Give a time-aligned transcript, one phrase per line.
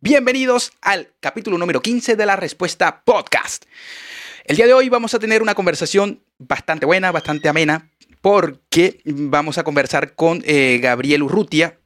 [0.00, 3.64] Bienvenidos al capítulo número 15 de la Respuesta Podcast.
[4.44, 7.90] El día de hoy vamos a tener una conversación bastante buena, bastante amena,
[8.20, 11.80] porque vamos a conversar con eh, Gabriel Urrutia,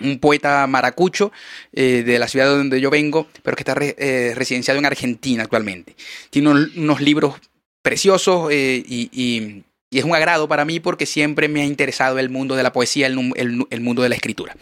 [0.00, 1.30] un poeta maracucho
[1.74, 5.96] eh, de la ciudad donde yo vengo, pero que está eh, residenciado en Argentina actualmente.
[6.30, 7.34] Tiene unos, libros
[7.82, 12.62] preciosos y, es un agrado para mí porque siempre me ha interesado el mundo de
[12.62, 14.56] la poesía, el mundo de la escritura.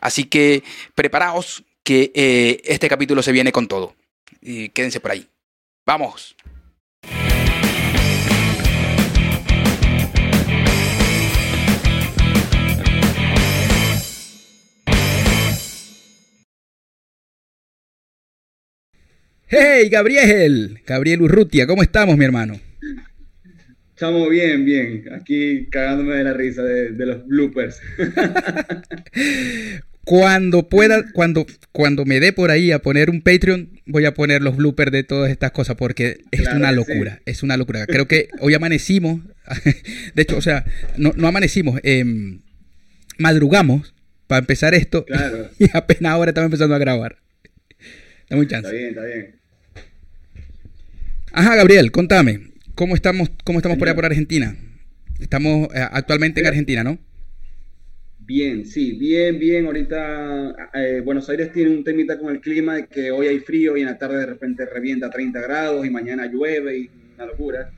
[0.00, 0.64] Así que
[0.96, 3.94] preparaos que eh, este capítulo se viene con todo.
[4.42, 5.24] Y quédense por ahí.
[5.86, 6.34] ¡Vamos!
[19.46, 20.80] ¡Hey, Gabriel!
[20.84, 22.60] Gabriel Urrutia, ¿cómo estamos, mi hermano?
[23.94, 25.04] Estamos bien, bien.
[25.14, 27.80] Aquí cagándome de la risa de, de los bloopers.
[30.06, 34.40] Cuando pueda, cuando, cuando me dé por ahí a poner un Patreon, voy a poner
[34.40, 37.84] los bloopers de todas estas cosas porque es una locura, es una locura.
[37.86, 39.22] Creo que hoy amanecimos,
[40.14, 40.64] de hecho, o sea,
[40.96, 42.42] no, amanecimos, em,
[43.18, 43.94] madrugamos
[44.28, 45.04] para empezar esto
[45.58, 47.18] y apenas ahora estamos empezando a grabar.
[48.30, 48.68] Dame un chance.
[48.68, 49.34] Está bien, está bien.
[51.32, 54.56] Ajá, Gabriel, contame, ¿cómo estamos, cómo estamos por allá por Argentina?
[55.18, 56.96] Estamos eh, actualmente en Argentina, ¿no?
[58.26, 59.66] Bien, sí, bien, bien.
[59.66, 63.76] Ahorita eh, Buenos Aires tiene un temita con el clima de que hoy hay frío
[63.76, 67.26] y en la tarde de repente revienta a 30 grados y mañana llueve y una
[67.26, 67.70] locura.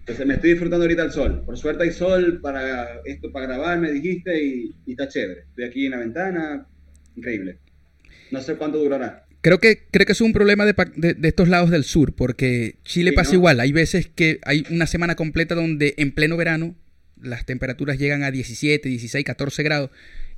[0.00, 1.42] Entonces me estoy disfrutando ahorita el sol.
[1.46, 5.44] Por suerte hay sol para esto, para grabar, me dijiste, y, está chévere.
[5.48, 6.66] Estoy aquí en la ventana,
[7.16, 7.56] increíble.
[8.30, 9.24] No sé cuánto durará.
[9.40, 13.14] Creo que, creo que es un problema de, de, estos lados del sur, porque Chile
[13.14, 13.58] pasa igual.
[13.58, 16.74] Hay veces que hay una semana completa donde en pleno verano
[17.24, 19.90] las temperaturas llegan a 17, 16, 14 grados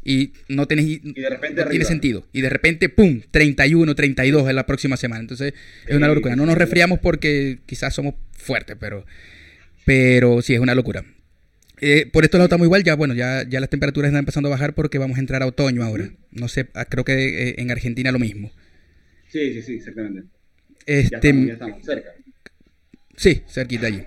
[0.09, 2.29] y no, tenés, y de repente tiene sentido.
[2.33, 5.21] Y de repente, ¡pum!, 31, 32 en la próxima semana.
[5.21, 5.53] Entonces
[5.85, 6.37] es una locura.
[6.37, 9.05] No nos resfriamos porque quizás somos fuertes, pero,
[9.85, 11.05] pero sí es una locura.
[11.81, 14.53] Eh, por esto lado estamos igual, ya bueno, ya, ya las temperaturas están empezando a
[14.53, 16.09] bajar porque vamos a entrar a otoño ahora.
[16.31, 18.53] No sé, ah, creo que eh, en Argentina lo mismo.
[19.27, 20.23] Sí, sí, sí, exactamente.
[20.87, 22.11] Este, ya, estamos, cerca.
[23.17, 24.05] Sí, cerquita allí.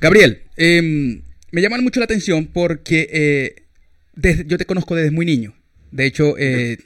[0.00, 1.20] Gabriel, eh,
[1.52, 5.54] me llaman mucho la atención porque eh, yo te conozco desde muy niño.
[5.92, 6.78] De hecho, eh,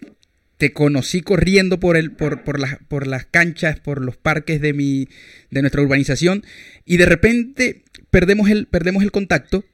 [0.58, 5.08] te conocí corriendo por, el, por, por, por las canchas, por los parques de, mi,
[5.50, 6.44] de nuestra urbanización
[6.84, 9.64] y de repente perdemos el, perdemos el contacto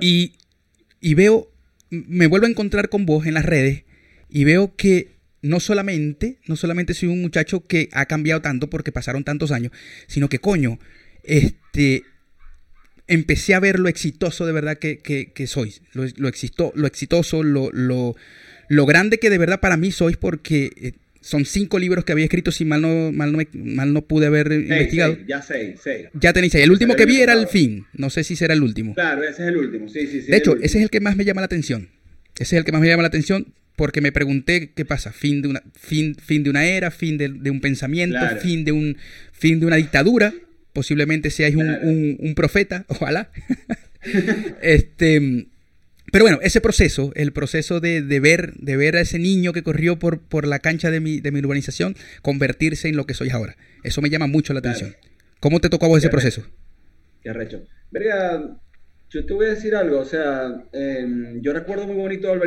[0.00, 0.34] y,
[1.00, 1.50] y veo,
[1.90, 3.84] me vuelvo a encontrar con vos en las redes
[4.30, 8.92] y veo que no solamente, no solamente soy un muchacho que ha cambiado tanto porque
[8.92, 9.72] pasaron tantos años,
[10.06, 10.78] sino que coño,
[11.22, 12.04] este,
[13.08, 16.30] empecé a ver lo exitoso de verdad que, que, sois, lo, lo,
[16.74, 18.14] lo exitoso, lo, lo,
[18.68, 22.26] lo, grande que de verdad para mí sois porque eh, son cinco libros que había
[22.26, 25.16] escrito si mal no, mal no, mal no pude haber investigado.
[25.26, 26.10] ya sé, sé.
[26.12, 26.64] Ya tenéis seis.
[26.64, 28.94] El último que vi era el fin, no sé si será el último.
[28.94, 30.30] Claro, ese es el último, sí, sí, sí.
[30.30, 31.88] De hecho, ese es el que más me llama la atención.
[32.34, 35.40] Ese es el que más me llama la atención porque me pregunté qué pasa, fin
[35.40, 38.96] de una, fin, fin de una era, fin de, un pensamiento, fin, de un,
[39.32, 40.34] fin de una dictadura
[40.78, 43.32] posiblemente seáis un, profeta, ojalá.
[44.62, 45.48] este,
[46.12, 49.98] pero bueno, ese proceso, el proceso de, ver, de ver a ese niño que corrió
[49.98, 53.56] por, por la cancha de mi, de mi urbanización convertirse en lo que soy ahora,
[53.82, 54.94] eso me llama mucho la atención.
[55.40, 56.46] ¿Cómo te tocó a vos ese proceso?
[57.24, 57.64] Qué arrecho.
[57.90, 58.56] Verga,
[59.10, 62.38] yo te voy a decir algo, o sea, em, yo recuerdo muy bonito al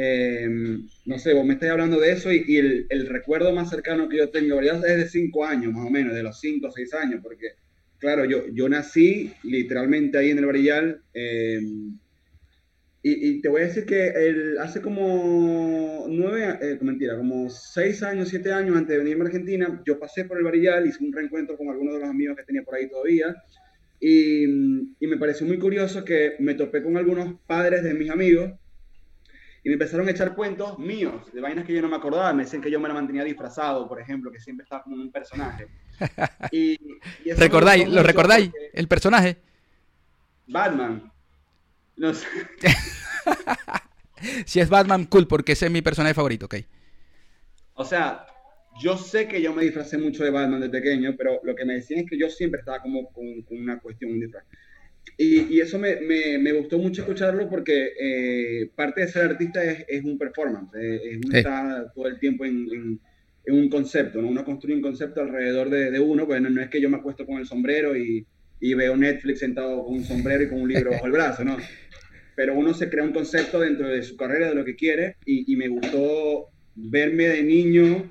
[0.00, 4.18] Em, no sé, vos me estás hablando de eso y, el, recuerdo más cercano que
[4.18, 7.20] yo tengo es de 5 años, más o menos, de los 5 o 6 años,
[7.20, 7.54] porque,
[7.98, 11.02] claro, yo, yo nací literalmente ahí en el Barillal.
[11.14, 11.98] Em,
[13.02, 14.12] y, te voy a decir que
[14.60, 19.82] hace como nueve, eh, mentira, como seis años, siete años antes de venirme a Argentina,
[19.84, 22.62] yo pasé por el Barillal, hice un reencuentro con algunos de los amigos que tenía
[22.62, 23.34] por ahí todavía,
[23.98, 28.52] y, y me pareció muy curioso que me topé con algunos padres de mis amigos
[29.68, 32.32] y me empezaron a echar cuentos míos, de vainas que yo no me acordaba.
[32.32, 35.12] Me decían que yo me la mantenía disfrazado, por ejemplo, que siempre estaba como un
[35.12, 35.68] personaje.
[36.52, 36.78] Y,
[37.36, 37.86] ¿Recordáis?
[37.86, 38.50] ¿Lo recordáis?
[38.72, 39.36] ¿El personaje?
[40.46, 41.12] Batman.
[41.96, 42.26] No sé.
[44.46, 46.54] si es Batman, cool, porque ese es mi personaje favorito, ok.
[47.74, 48.24] O sea,
[48.80, 51.74] yo sé que yo me disfracé mucho de Batman de pequeño, pero lo que me
[51.74, 54.44] decían es que yo siempre estaba como con, una cuestión, un disfraz.
[55.16, 60.04] Y, eso me, me, gustó mucho escucharlo porque eh, parte de ser artista es, es
[60.04, 63.00] un performance, eh, es, uno está todo el tiempo en,
[63.44, 64.28] en, un concepto, ¿no?
[64.28, 67.24] uno construye un concepto alrededor de, de uno, pues no, es que yo me acuesto
[67.24, 68.26] con el sombrero y,
[68.60, 71.56] y, veo Netflix sentado con un sombrero y con un libro bajo el brazo, ¿no?
[72.36, 75.50] Pero uno se crea un concepto dentro de su carrera, de lo que quiere, y,
[75.52, 78.08] y me gustó verme de niño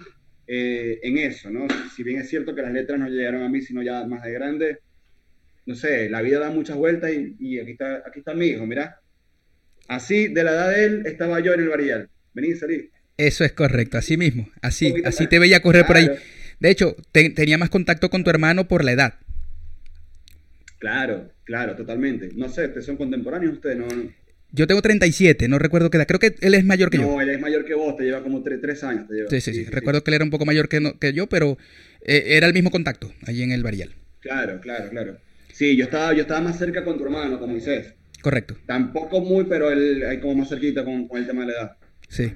[0.47, 1.67] eh, en eso, ¿no?
[1.93, 4.31] Si bien es cierto que las letras no llegaron a mí, sino ya más de
[4.31, 4.79] grande,
[5.67, 9.01] no sé, la vida da muchas vueltas y, aquí, está, aquí está mi hijo, mira.
[9.89, 12.09] Así, de la edad de él, estaba yo en el barrial.
[12.33, 12.89] Vení, salí.
[13.17, 16.09] Eso es correcto, así mismo, así, así te veía correr por ahí.
[16.59, 19.15] De hecho, tenía más contacto con tu hermano por la edad.
[20.79, 22.29] Claro, claro, totalmente.
[22.35, 23.77] No sé, ¿ustedes son contemporáneos ustedes?
[23.77, 23.87] No,
[24.51, 26.07] yo tengo 37, no recuerdo qué edad.
[26.07, 27.03] Creo que él es mayor que yo.
[27.03, 29.07] No, él es mayor que vos, te lleva como 3, años.
[29.29, 31.57] Sí, sí, sí, Recuerdo que él era un poco mayor que, que yo, pero
[32.05, 33.95] eh, era el mismo contacto allí en el Barial.
[34.21, 35.17] Claro, claro, claro.
[35.57, 37.95] Sí, yo estaba, yo estaba más cerca con tu hermano, con Moisés.
[38.21, 38.55] Correcto.
[38.67, 41.71] Tampoco muy, pero él hay como más cerquita con, el tema de la edad.
[42.09, 42.31] Sí.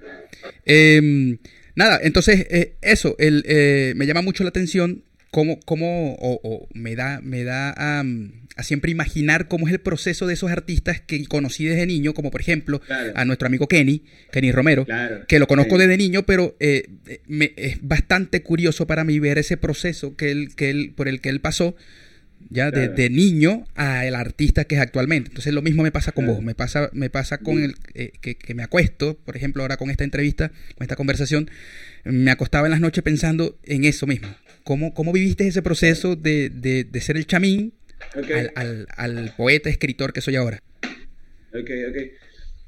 [0.65, 1.38] Em,
[1.75, 6.95] nada, entonces eh, eso, él, eh, me llama mucho la atención cómo, cómo o, me
[6.95, 11.65] da, me da a siempre imaginar cómo es el proceso de esos artistas que conocí
[11.65, 12.81] desde niño, como por ejemplo
[13.13, 14.88] a nuestro amigo Kenny, Kenny Romero,
[15.27, 16.85] que lo conozco desde niño, pero eh,
[17.27, 21.21] me, es bastante curioso para mí ver ese proceso que él, que él, por el
[21.21, 21.75] que él pasó
[22.49, 25.29] ya de, niño a el artista que es actualmente.
[25.29, 28.53] Entonces lo mismo me pasa con vos, me pasa, me pasa con el eh, que,
[28.53, 31.49] me acuesto, por ejemplo, ahora con esta entrevista, con esta conversación,
[32.03, 34.27] me acostaba en las noches pensando en eso mismo.
[34.63, 37.73] ¿Cómo, cómo viviste ese proceso de, de, ser el chamín
[38.55, 40.61] al, al, poeta, escritor que soy ahora?
[41.53, 41.97] Ok, ok.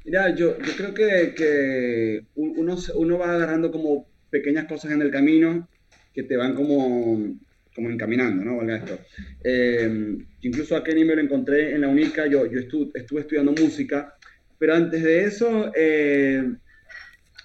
[0.04, 5.10] Mira, yo, yo creo que, que uno, uno va agarrando como pequeñas cosas en el
[5.10, 5.68] camino
[6.14, 7.36] que te van como
[7.74, 8.56] como encaminando, ¿no?
[8.56, 8.98] Valga esto.
[9.42, 14.14] Eh, incluso a Kenny me lo encontré en la UNICA, yo, yo estuve estudiando música,
[14.58, 16.54] pero antes de eso, eh,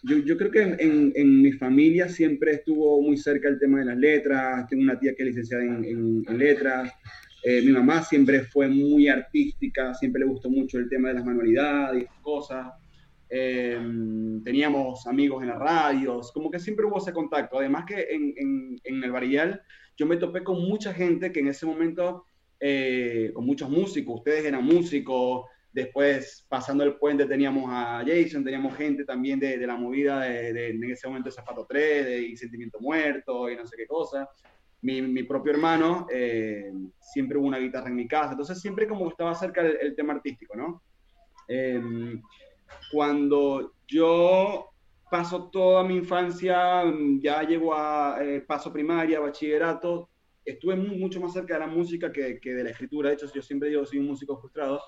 [0.03, 3.85] yo, yo, creo que en, en, mi familia siempre estuvo muy cerca el tema de
[3.85, 6.91] las letras, tengo una tía que es licenciada en, en, letras,
[7.43, 11.25] eh, mi mamá siempre fue muy artística, siempre le gustó mucho el tema de las
[11.25, 12.67] manualidades cosas.
[14.43, 17.59] teníamos amigos en las radios, como que siempre hubo ese contacto.
[17.59, 19.61] Además que en, en, en el Barillal
[19.99, 22.23] yo me topé con mucha gente que en ese momento,
[22.57, 28.77] eh, con muchos músicos, ustedes eran músicos, después pasando el puente teníamos a Jason, teníamos
[28.77, 32.79] gente también de, de la movida de, en ese momento de Zapato 3, de Sentimiento
[32.79, 34.29] Muerto y no sé qué cosa.
[34.81, 39.09] Mi, mi propio hermano eh, siempre hubo una guitarra en mi casa, entonces siempre como
[39.09, 40.81] estaba cerca el, tema artístico, ¿no?
[41.49, 42.21] Em,
[42.93, 44.69] cuando yo
[45.09, 50.09] paso toda mi infancia, mm, ya llego a eh, paso primaria, bachillerato,
[50.45, 53.09] estuve mucho más cerca de la música que, que, de la escritura.
[53.09, 54.81] De hecho, yo siempre digo, soy un músico frustrado.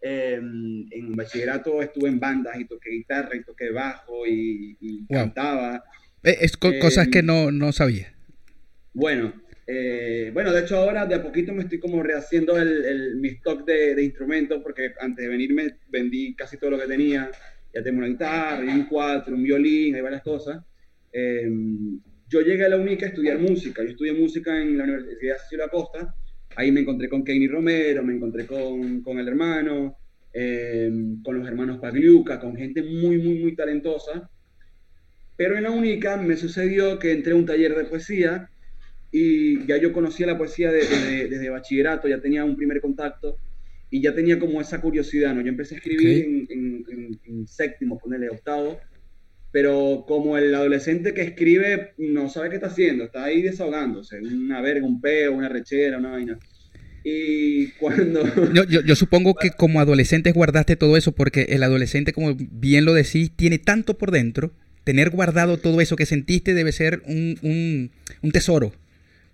[0.00, 5.82] Em, en bachillerato estuve en bandas y toqué guitarra y toqué bajo y, cantaba.
[6.22, 8.12] Eh, es cosas que no, no sabía.
[8.92, 9.32] Bueno,
[9.66, 13.28] eh, bueno, de hecho ahora de a poquito me estoy como rehaciendo el, el mi
[13.28, 17.30] stock de, de, instrumentos porque antes de venirme vendí casi todo lo que tenía
[17.76, 20.64] ya tengo una guitarra, un cuatro, un violín, hay varias cosas.
[21.12, 23.82] Em, yo llegué a la UNICA a estudiar música.
[23.82, 26.14] Yo estudié música en la Universidad de Cecilia Costa.
[26.56, 29.98] Ahí me encontré con Kenny Romero, me encontré con, con el hermano,
[30.32, 34.30] em, con los hermanos Pagliuca, con gente muy, muy, muy talentosa.
[35.36, 38.48] Pero en la UNICA me sucedió que entré a un taller de poesía
[39.12, 43.38] y ya yo conocía la poesía desde, desde bachillerato, ya tenía un primer contacto
[43.90, 45.40] y ya tenía como esa curiosidad, ¿no?
[45.42, 48.80] Yo empecé a escribir en, séptimo, ponerle octavo,
[49.52, 54.60] pero como el adolescente que escribe no sabe qué está haciendo, está ahí desahogándose, una
[54.60, 56.38] verga, un peo, una rechera, una vaina.
[57.04, 58.24] Y cuando...
[58.52, 62.92] Yo, yo, supongo que como adolescente guardaste todo eso porque el adolescente, como bien lo
[62.92, 64.52] decís, tiene tanto por dentro.
[64.82, 67.90] Tener guardado todo eso que sentiste debe ser un, un,
[68.22, 68.72] un tesoro.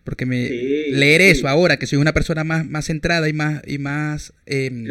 [0.04, 3.78] Porque me leer eso ahora, que soy una persona más, más centrada y más, y
[3.78, 4.86] más em,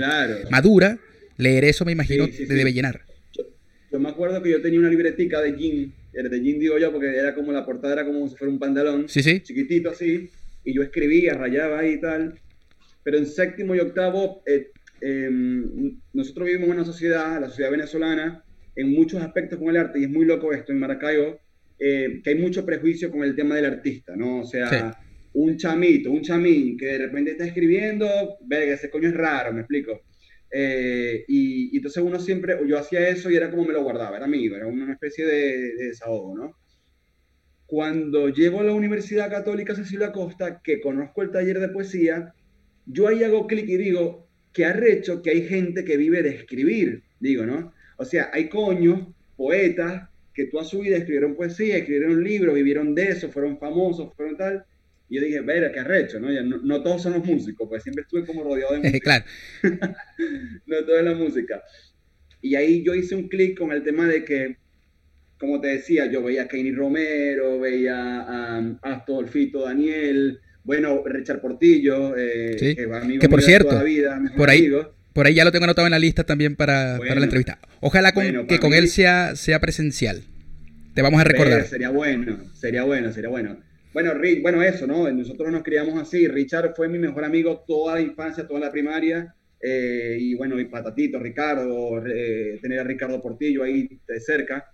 [0.49, 0.99] madura,
[1.37, 3.01] leer eso me imagino te debe llenar.
[3.91, 7.07] Yo, me acuerdo que yo tenía una libretica de jean, de jean digo yo, porque
[7.07, 10.29] era como la portada era como si fuera un pantalón, chiquitito así,
[10.63, 12.39] y yo escribía, rayaba ahí y tal.
[13.03, 14.69] Pero en séptimo y octavo, eh,
[15.01, 18.43] em, nosotros vivimos en una sociedad, la sociedad venezolana,
[18.75, 21.39] en muchos aspectos con el arte, y es muy loco esto en Maracaibo,
[21.83, 24.41] eh, que hay mucho prejuicio con el tema del artista, ¿no?
[24.41, 24.95] O sea,
[25.33, 28.07] un chamito, un chamín que de repente está escribiendo,
[28.41, 30.03] verga, ese coño es raro, me explico.
[30.51, 34.27] Eh, y, entonces uno siempre, yo hacía eso y era como me lo guardaba, era
[34.27, 36.55] mío, era una especie de, desahogo, ¿no?
[37.65, 42.35] Cuando llego a la Universidad Católica Cecilia Costa, que conozco el taller de poesía,
[42.85, 47.01] yo ahí hago clic y digo, qué arrecho que hay gente que vive de escribir,
[47.19, 47.73] digo, ¿no?
[47.97, 53.09] O sea, hay coños, poetas, que toda su vida escribieron poesía, escribieron libros, vivieron de
[53.09, 54.65] eso, fueron famosos, fueron tal.
[55.09, 56.31] Y yo dije, verá, qué arrecho, ¿no?
[56.31, 58.99] Ya, no, todos somos músicos, pues siempre estuve como rodeado de música.
[58.99, 59.25] claro.
[60.65, 61.61] no todo es la música.
[62.41, 64.57] Y ahí yo hice un clic con el tema de que,
[65.37, 72.15] como te decía, yo veía a Kenny Romero, veía a, Astolfito Daniel, bueno, Richard Portillo,
[72.17, 74.71] eh, que, amigo que por cierto, toda la vida, por ahí,
[75.13, 77.59] por ahí ya lo tengo anotado en la lista también para, para la entrevista.
[77.79, 80.23] Ojalá que con él sea, sea presencial.
[80.93, 81.65] Te vamos a recordar.
[81.65, 83.57] Sería bueno, sería bueno, sería bueno.
[83.93, 85.09] Bueno, Rick, bueno, eso, ¿no?
[85.11, 86.27] Nosotros nos criamos así.
[86.27, 89.35] Richard fue mi mejor amigo toda la infancia, toda la primaria.
[89.61, 94.65] Eh, y bueno, y Patatito, Ricardo, eh, tener a Ricardo Portillo ahí de cerca.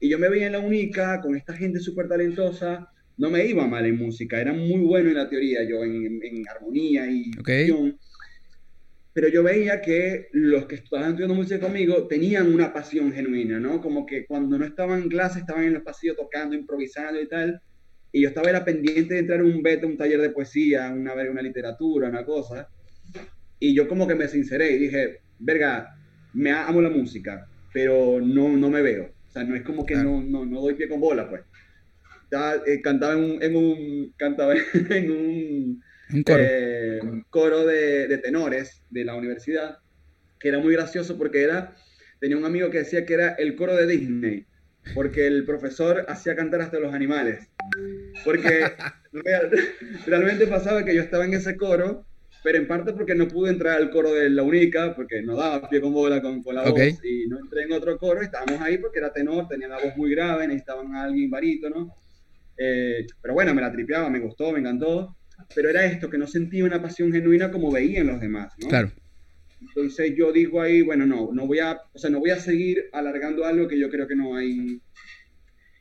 [0.00, 2.88] Y yo me veía en la única con esta gente súper talentosa.
[3.16, 6.20] No me iba mal en música, era muy bueno en la teoría, yo en,
[6.54, 7.68] armonía y okay.
[9.18, 13.80] Pero yo veía que los que estaban estudiando música conmigo tenían una pasión genuina, ¿no?
[13.80, 17.60] Como que cuando no estaban en clase estaban en los pasillos tocando, improvisando y tal.
[18.12, 21.14] Y yo estaba era pendiente de entrar a un beta, un taller de poesía, una,
[21.14, 22.68] una literatura, una cosa.
[23.58, 25.98] Y yo como que me sinceré y dije, verga,
[26.32, 29.10] me amo la música, pero no, no me veo.
[29.26, 31.42] O sea, no es como que no, no, no, doy pie con bola, pues.
[32.30, 34.54] Ya, eh, cantaba en un, en un, cantaba
[34.90, 35.82] en un,
[36.24, 37.00] coro, eh,
[37.30, 39.78] coro de, de, tenores de la universidad,
[40.38, 41.74] que era muy gracioso porque era,
[42.20, 44.46] tenía un amigo que decía que era el coro de Disney,
[44.94, 47.48] porque el profesor hacía cantar hasta los animales.
[48.24, 48.64] Porque
[50.06, 52.06] realmente pasaba que yo estaba en ese coro
[52.42, 55.68] pero en parte porque no pude entrar al coro de La Única, porque no daba
[55.68, 58.98] pie con bola con, la voz, y no entré en otro coro, estábamos ahí porque
[59.00, 61.94] era tenor, tenía la voz muy grave, necesitaban a alguien barítono,
[62.56, 65.16] eh, pero bueno, me la tripeaba, me gustó, me encantó,
[65.54, 68.68] pero era esto, que no sentía una pasión genuina como veían los demás, ¿no?
[68.68, 68.92] Claro.
[69.60, 72.88] Entonces yo digo ahí, bueno, no, no voy a, o sea, no voy a seguir
[72.92, 74.80] alargando algo que yo creo que no hay...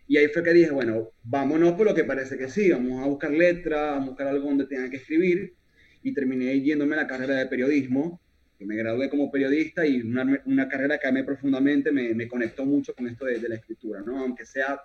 [0.09, 3.07] Y ahí fue que dije, bueno, vámonos por lo que parece que sí, vamos a
[3.07, 5.53] buscar letras, a buscar algo donde tenga que escribir,
[6.01, 8.21] y terminé yéndome a la carrera de periodismo,
[8.57, 12.65] que me gradué como periodista y una, una carrera que amé profundamente, me, me, conectó
[12.65, 14.17] mucho con esto de, de, la escritura, ¿no?
[14.19, 14.79] Aunque sea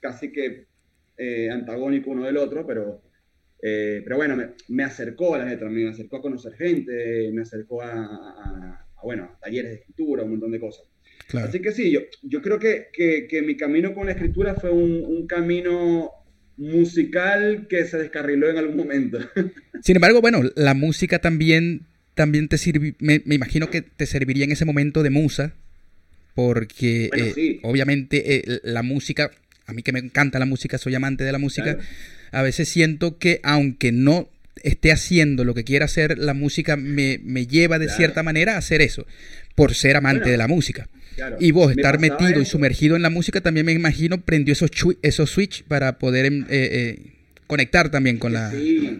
[0.00, 0.66] casi que
[1.16, 3.02] eh, antagónico uno del otro, pero,
[3.62, 7.42] eh, pero bueno, me, me, acercó a las letras, me acercó a conocer gente, me
[7.42, 10.86] acercó a, a, a bueno, talleres de escritura, un montón de cosas.
[11.28, 11.48] Claro.
[11.48, 14.70] Así que sí, yo, yo creo que, que, que, mi camino con la escritura fue
[14.70, 16.10] un, un camino
[16.58, 19.18] musical que se descarriló en algún momento.
[19.82, 24.52] Sin embargo, bueno, la música también, también te sirve, me, imagino que te serviría en
[24.52, 25.54] ese momento de musa,
[26.34, 29.30] porque eh, obviamente eh, la música,
[29.68, 31.78] a mí que me encanta la música, soy amante de la música,
[32.32, 34.30] a veces siento que aunque no
[34.62, 38.58] esté haciendo lo que quiera hacer, la música me, me lleva de cierta manera a
[38.58, 39.06] hacer eso,
[39.54, 40.88] por ser amante de la música.
[41.38, 44.70] y vos estar metido y sumergido en la música también me imagino prendió esos,
[45.02, 47.12] esos switch para poder em, eh, eh,
[47.46, 48.50] conectar también con la,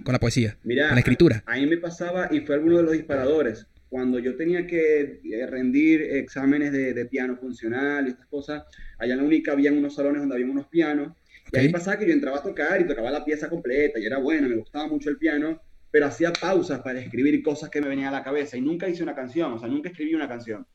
[0.02, 1.44] con la poesía, con la escritura.
[1.46, 3.66] A, mí me pasaba y fue alguno de los disparadores.
[3.88, 8.64] Cuando yo tenía que eh, rendir exámenes de, piano funcional y estas cosas,
[8.98, 11.16] allá en la única había unos salones donde había unos pianos.
[11.52, 14.18] Y ahí pasaba que yo entraba a tocar y tocaba la pieza completa y era
[14.18, 18.08] bueno, me gustaba mucho el piano, pero hacía pausas para escribir cosas que me venían
[18.08, 20.66] a la cabeza y nunca hice una canción, o sea, nunca escribí una canción.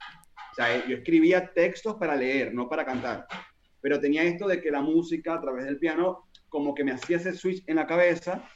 [0.51, 3.27] O sea, yo escribía textos para leer, no para cantar.
[3.82, 7.17] Pero tenía esto de que la música a través del piano como que me hacía
[7.17, 8.48] ese switch en la cabeza,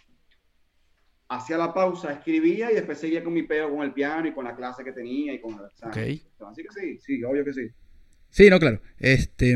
[1.29, 4.45] hacía la pausa, escribía y después seguía con mi pego con el piano y con
[4.45, 6.21] la clase que tenía y con el okay.
[6.49, 7.67] Así que sí, sí, obvio que sí.
[8.29, 8.81] Sí, no, claro.
[8.99, 9.53] Este,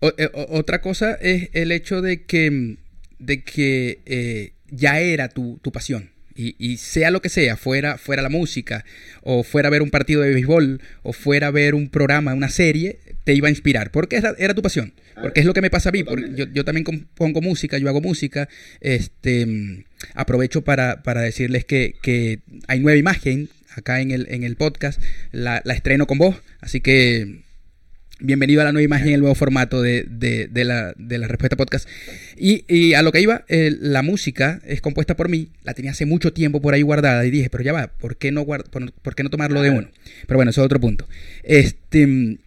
[0.00, 2.78] eh, otra cosa es el hecho de que,
[3.18, 6.10] de que eh, ya era tu, tu pasión.
[6.34, 8.86] Y, sea lo que sea, fuera, fuera la música,
[9.20, 12.48] o fuera a ver un partido de béisbol, o fuera a ver un programa, una
[12.48, 13.90] serie, te iba a inspirar.
[13.90, 14.94] Porque era, era tu pasión.
[15.20, 16.04] Porque es lo que me pasa a mí.
[16.04, 18.48] Porque yo, yo, también compongo música, yo hago música.
[18.80, 24.56] Este, aprovecho para, para decirles que, que, hay nueva imagen acá en el, en el
[24.56, 25.00] podcast.
[25.32, 26.36] La, la estreno con vos.
[26.60, 27.42] Así que
[28.24, 30.06] Bienvenido a la nueva imagen, el nuevo formato de,
[30.54, 30.94] la,
[31.26, 31.88] Respuesta Podcast.
[32.36, 36.32] Y, a lo que iba, la música es compuesta por mí, la tenía hace mucho
[36.32, 39.30] tiempo por ahí guardada y dije, pero ya va, ¿por qué no, por, qué no
[39.30, 39.88] tomarlo de uno?
[40.28, 41.08] Pero bueno, eso es otro punto.
[41.42, 42.38] Este,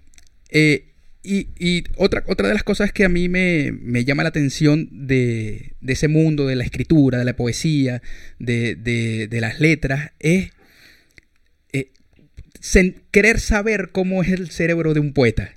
[0.50, 0.86] eh,
[1.26, 6.08] y, otra, otra de las cosas que a mí me, llama la atención de, ese
[6.08, 8.02] mundo, de la escritura, de la poesía,
[8.40, 10.52] de, las letras, es
[11.74, 11.92] eh,
[13.12, 15.54] querer saber cómo es el cerebro de un poeta.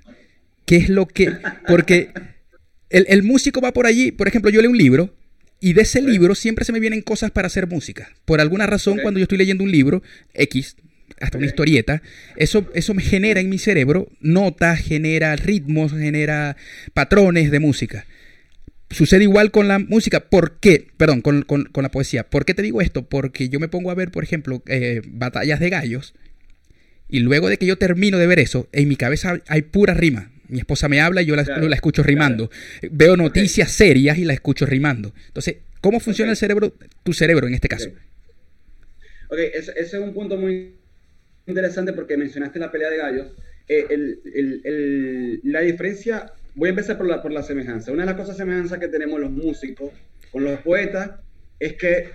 [0.65, 1.31] ¿Qué es lo que...?
[1.67, 2.09] Porque
[2.89, 5.15] el, músico va por allí, por ejemplo, yo leo un libro
[5.59, 8.09] y de ese libro siempre se me vienen cosas para hacer música.
[8.25, 10.01] Por alguna razón, cuando yo estoy leyendo un libro,
[10.33, 10.75] X,
[11.21, 12.01] hasta una historieta,
[12.35, 16.57] eso, eso me genera en mi cerebro notas, genera ritmos, genera
[16.93, 18.05] patrones de música.
[18.91, 20.21] Sucede igual con la música.
[20.21, 20.87] ¿Por qué?
[20.97, 22.27] Perdón, con, la poesía.
[22.27, 23.07] ¿Por qué te digo esto?
[23.07, 26.15] Porque yo me pongo a ver, por ejemplo, eh, batallas de gallos.
[27.07, 30.31] Y luego de que yo termino de ver eso, en mi cabeza hay pura rima
[30.47, 32.49] Mi esposa me habla y yo la, la escucho rimando.
[32.91, 35.13] Veo noticias serias y la escucho rimando.
[35.27, 36.73] Entonces, ¿cómo funciona el cerebro,
[37.03, 37.89] tu cerebro en este caso?
[39.29, 40.73] Ok, ese, es un punto muy
[41.45, 43.31] interesante porque mencionaste la pelea de gallos.
[43.67, 47.91] Eh, la diferencia, voy a empezar por la, por la semejanza.
[47.91, 49.91] Una de las cosas semejanzas que tenemos los músicos
[50.31, 51.11] con los poetas
[51.59, 52.09] es que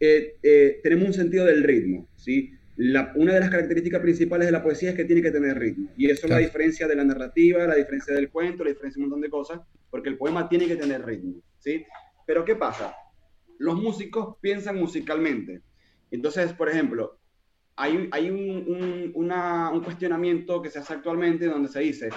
[0.00, 2.52] eh, eh, tenemos un sentido del ritmo, ¿sí?
[3.16, 5.90] una de las características principales de la poesía es que tiene que tener ritmo.
[5.96, 9.04] Y eso es la diferencia de la narrativa, la diferencia del cuento, la diferencia de
[9.04, 11.84] un montón de cosas, porque el poema tiene que tener ritmo, ¿sí?
[12.24, 12.94] Pero ¿qué pasa?
[13.58, 15.62] Los músicos piensan musicalmente.
[16.12, 17.18] Entonces, por ejemplo,
[17.78, 22.10] hay, hay un, un, cuestionamiento que se hace actualmente donde se dice,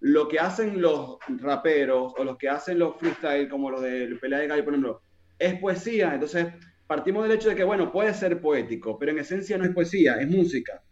[0.00, 4.40] lo que hacen los raperos o los que hacen los freestyle, como los de Pelea
[4.40, 5.02] de Gallo, por ejemplo,
[5.38, 6.14] es poesía.
[6.14, 6.46] Entonces,
[6.86, 10.14] partimos del hecho de que, bueno, puede ser poético, pero en esencia no es poesía,
[10.14, 10.82] es música.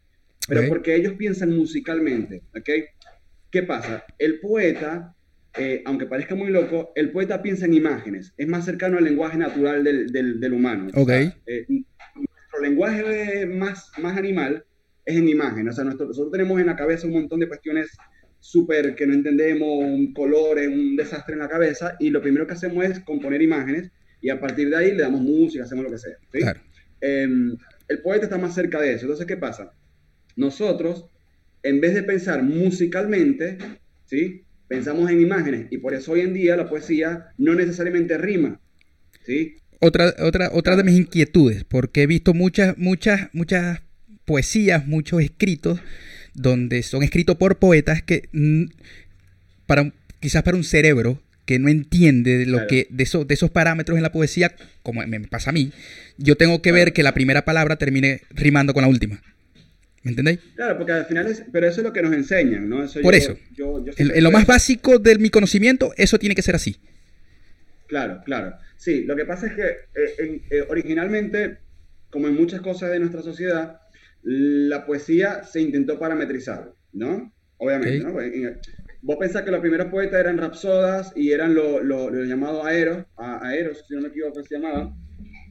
[0.47, 2.69] Pero porque ellos piensan musicalmente, ¿ok?
[3.51, 4.05] ¿Qué pasa?
[4.19, 5.15] El poeta,
[5.57, 9.39] eh, aunque parezca muy loco, el poeta piensa en imágenes, es más cercano al lenguaje
[9.39, 10.89] natural del, del, humano.
[10.95, 11.11] Ok.
[11.47, 11.67] Eh,
[12.51, 14.65] nuestro lenguaje más, más animal
[15.05, 17.91] es en imágenes, o sea, nosotros tenemos en la cabeza un montón de cuestiones
[18.39, 22.55] súper que no entendemos, un color, un desastre en la cabeza, y lo primero que
[22.55, 23.91] hacemos es componer imágenes
[24.21, 26.17] y a partir de ahí le damos música, hacemos lo que sea.
[27.01, 27.57] Em,
[27.89, 29.03] el poeta está más cerca de eso.
[29.03, 29.73] Entonces, ¿qué pasa?
[30.37, 31.07] Nosotros,
[31.63, 33.59] en vez de pensar musicalmente,
[34.05, 34.45] ¿sí?
[34.69, 38.61] pensamos en imágenes y por eso hoy en día la poesía no necesariamente rima.
[39.25, 39.57] ¿sí?
[39.81, 43.81] Otra, otra, otra de mis inquietudes, porque he visto muchas, muchas, muchas
[44.25, 45.81] poesías, muchos escritos,
[46.35, 48.29] donde son escritos por poetas que
[49.67, 53.51] para, quizás para un cerebro que no entiende de lo que de, eso, de esos
[53.51, 55.73] parámetros en la poesía, como me pasa a mí,
[56.17, 59.21] yo tengo que ver que la primera palabra termine rimando con la última.
[60.03, 60.39] ¿Me entendéis?
[60.55, 62.87] Claro, porque al final es, pero eso es lo que nos enseñan, ¿no?
[63.03, 63.37] Por eso,
[63.97, 66.77] en, lo más básico de mi conocimiento, eso tiene que ser así.
[67.91, 68.57] Claro, claro.
[68.77, 71.59] Sí, lo que pasa es que eh, eh, originalmente,
[72.09, 73.81] como en muchas cosas de nuestra sociedad,
[74.23, 77.35] la poesía se intentó parametrizar, ¿no?
[77.57, 78.15] Obviamente, ¿no?
[79.03, 83.85] Vos pensás que los primeros poetas eran rapsodas y eran los lo, llamados aeros, aeros,
[83.89, 84.95] si no me equivoco, se llamaban,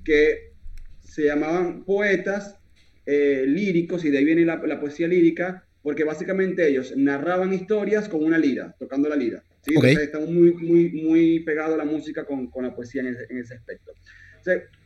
[0.06, 0.54] que
[1.02, 2.58] se llamaban poetas
[3.06, 8.24] eh, líricos, y de ahí viene la, poesía lírica, porque básicamente ellos narraban historias con
[8.24, 9.44] una lira, tocando la lira.
[9.62, 9.74] ¿Sí?
[10.02, 13.38] estamos muy, muy, muy pegados a la música con, con la poesía en ese, en
[13.38, 13.92] ese aspecto.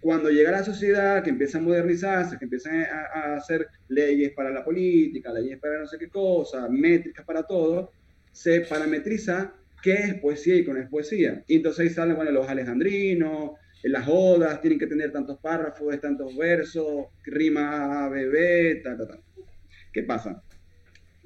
[0.02, 4.50] cuando llega la sociedad, que empieza a modernizarse, que empiezan a, a, hacer leyes para
[4.50, 7.92] la política, leyes para no sé qué cosa, métricas para todo,
[8.32, 11.44] se parametriza qué es poesía y qué no es poesía.
[11.48, 13.52] Y entonces ahí salen, bueno, los alejandrinos,
[13.84, 19.08] las odas tienen que tener tantos párrafos, tantos versos, rima A, B, B, ta, ta,
[19.08, 19.20] ta.
[19.92, 20.42] ¿Qué pasa?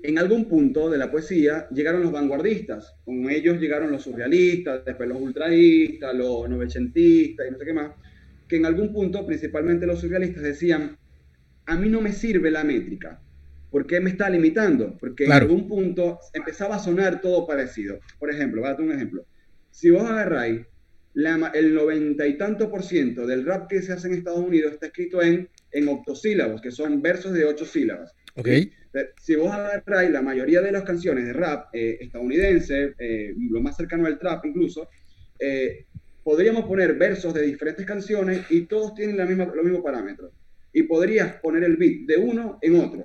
[0.03, 5.09] En algún punto de la poesía llegaron los vanguardistas, con ellos llegaron los surrealistas, después
[5.09, 7.91] los ultraístas, los novecentistas y no sé qué más,
[8.47, 10.97] que en algún punto, principalmente los surrealistas, decían,
[11.65, 13.21] a mí no me sirve la métrica,
[13.69, 14.97] ¿Por qué me está limitando?
[14.97, 17.99] Porque en algún punto empezaba a sonar todo parecido.
[18.17, 19.25] Por ejemplo, voy a un ejemplo.
[19.71, 20.61] Si vos agarráis
[21.53, 24.87] el noventa y tanto por ciento del rap que se hace en Estados Unidos está
[24.87, 28.15] escrito en, en octosílabos, que son versos de ocho sílabas.
[28.37, 28.71] Okay.
[29.19, 33.75] Si vos agarráis la mayoría de las canciones de rap eh, estadounidense, eh, lo más
[33.75, 34.89] cercano al trap incluso,
[35.39, 35.85] eh,
[36.23, 40.31] podríamos poner versos de diferentes canciones y todos tienen la misma, los mismos parámetros.
[40.73, 43.03] Y podrías poner el beat de uno en otro.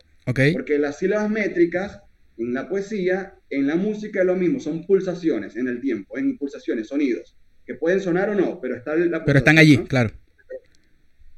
[0.52, 2.00] Porque las sílabas métricas
[2.36, 6.36] en la poesía, en la música es lo mismo, son pulsaciones en el tiempo, en
[6.38, 10.10] pulsaciones, sonidos, que pueden sonar o no, pero, está la pero están allí, claro.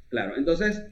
[0.09, 0.83] Claro, entonces,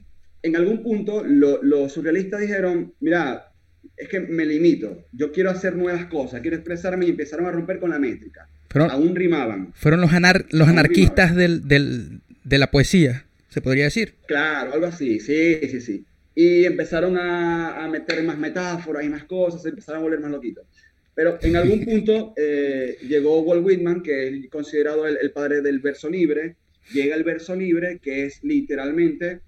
[0.44, 3.50] en algún punto los surrealistas dijeron, mira,
[3.96, 7.80] es que me limito, yo quiero hacer nuevas cosas, quiero expresarme y empezaron a romper
[7.80, 8.46] con la métrica.
[8.90, 9.72] Aún rimaban.
[9.74, 10.10] Fueron los,
[10.50, 14.16] los anarquistas del, del, de la poesía, se podría decir.
[14.26, 16.04] Claro, algo así, sí, sí, sí.
[16.34, 20.66] Y empezaron a, meter más metáforas y más cosas, se empezaron a volver más loquitos.
[21.14, 26.10] Pero en algún punto eh, llegó Walt Whitman, que es considerado el, padre del verso
[26.10, 26.56] libre.
[26.92, 29.40] Llega el verso libre, que es literalmente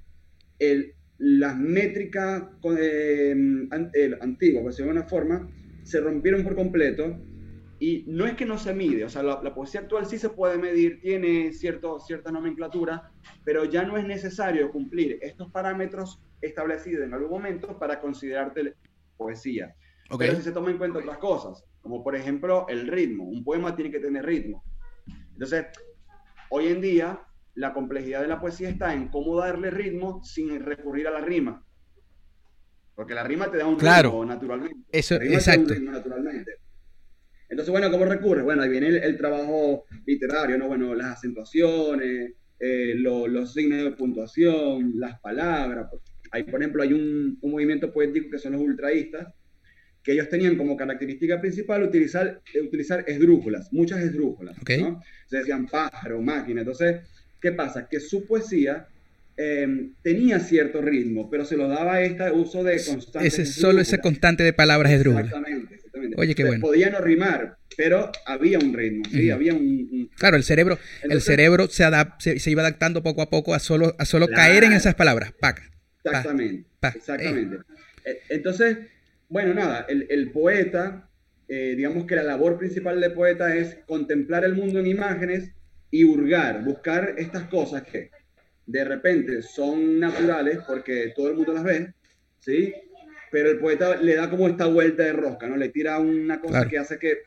[0.59, 2.45] el, las métricas
[2.79, 3.35] eh,
[4.21, 5.51] antiguas, por decirlo de una forma,
[5.83, 7.19] se rompieron por completo.
[7.79, 10.31] Y no es que no se mide, o sea, la, la poesía actual sí se
[10.31, 13.11] puede medir, tiene cierto, cierta nomenclatura,
[13.45, 18.75] pero ya no es necesario cumplir estos parámetros establecido en algún momento para considerarte
[19.19, 19.75] poesía.
[20.19, 23.25] Pero si se toma en cuenta otras cosas, como por ejemplo el ritmo.
[23.25, 24.65] Un poema tiene que tener ritmo.
[25.33, 25.67] Entonces,
[26.51, 27.21] hoy en día,
[27.57, 31.65] la complejidad de la poesía está en cómo darle ritmo sin recurrir a la rima.
[32.95, 34.77] Porque la rima te da un ritmo naturalmente.
[34.93, 35.75] Eso, exacto.
[35.81, 36.53] naturalmente.
[37.49, 38.43] Entonces, bueno, ¿cómo recurre?
[38.43, 40.69] Bueno, ahí viene el, trabajo literario, ¿no?
[40.69, 45.89] Bueno, las acentuaciones, eh, los signos de puntuación, las palabras.
[46.33, 49.33] Ahí, por ejemplo, hay un, un, movimiento poético que son los ultraístas,
[50.03, 55.01] que ellos tenían como característica principal utilizar, utilizar esdrújulas, muchas esdrújulas, ¿no?
[55.27, 56.61] Se decían pájaro, máquina.
[56.61, 57.01] Entonces,
[57.41, 57.89] ¿qué pasa?
[57.89, 58.89] Que su poesía
[59.39, 63.29] Em, tenía cierto ritmo, pero se lo daba este uso de constante.
[63.29, 65.27] Ese, solo ese constante de palabras esdrújulas.
[65.27, 66.17] Exactamente, exactamente.
[66.19, 66.63] Oye, qué bueno.
[66.63, 71.69] Podía no rimar, pero había un ritmo, sí, había un, Claro, el cerebro, el cerebro
[71.69, 71.85] se,
[72.19, 75.35] se, iba adaptando poco a poco a solo, a solo caer en esas palabras.
[75.39, 75.71] Paca.
[76.03, 76.65] Exactamente.
[76.95, 77.57] exactamente.
[78.07, 78.79] E, entonces,
[79.29, 81.11] bueno, nada, el, el poeta,
[81.47, 85.51] eh, digamos que la labor principal del poeta es contemplar el mundo en imágenes
[85.91, 88.11] y hurgar, buscar estas cosas que
[88.67, 91.95] de repente son naturales porque todo el mundo las ve,
[92.41, 92.75] ¿sí?
[93.31, 95.57] Pero el poeta le da como esta vuelta de rosca, ¿no?
[95.57, 97.19] Le tira una cosa que hace que,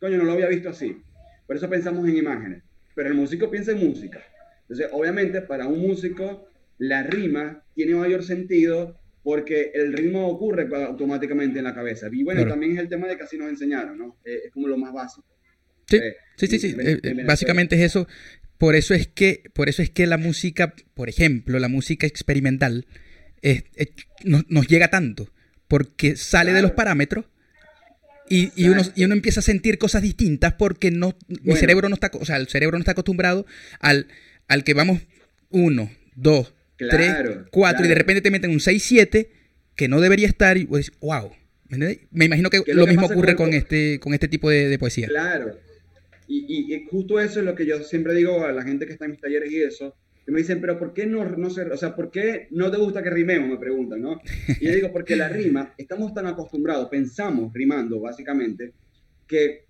[0.00, 1.00] coño, no lo había visto así.
[1.46, 2.62] Por eso pensamos en imágenes.
[2.94, 4.22] Pero el músico piensa en música.
[4.62, 11.58] Entonces, obviamente, para un músico, la rima tiene mayor sentido porque el ritmo ocurre automáticamente
[11.58, 12.08] en la cabeza.
[12.10, 14.16] Y bueno, también es el tema de que así nos enseñaron, ¿no?
[14.24, 15.28] Eh, es como lo más básico.
[15.88, 15.98] Sí,
[16.36, 16.76] sí, sí, sí.
[16.78, 18.06] Eh, básicamente es eso.
[18.58, 22.86] Por eso es que, por eso es que la música, por ejemplo, la música experimental
[24.24, 25.32] nos llega tanto,
[25.68, 27.26] porque sale de los parámetros
[28.28, 31.94] y, y, uno, y, uno, empieza a sentir cosas distintas porque no, mi cerebro no
[31.94, 33.46] está, o sea, el cerebro no está acostumbrado
[33.80, 34.08] al,
[34.48, 35.02] al que vamos
[35.50, 37.14] uno, dos, tres,
[37.50, 39.30] cuatro y de repente te meten un 6, 7
[39.76, 41.32] que no debería estar y pues, wow.
[41.68, 45.06] Me imagino que lo, mismo ocurre con, este, con este tipo de, de poesía.
[45.06, 45.58] Claro,
[46.28, 49.06] y, y, justo eso es lo que yo siempre digo a la gente que está
[49.06, 51.96] en mis talleres y eso, que me dicen, pero ¿por qué no, no o sea,
[51.96, 53.48] ¿por qué no te gusta que rimemos?
[53.48, 54.20] Me preguntan, ¿no?
[54.60, 58.74] Y yo digo, porque la rima, estamos tan acostumbrados, pensamos rimando básicamente,
[59.26, 59.64] que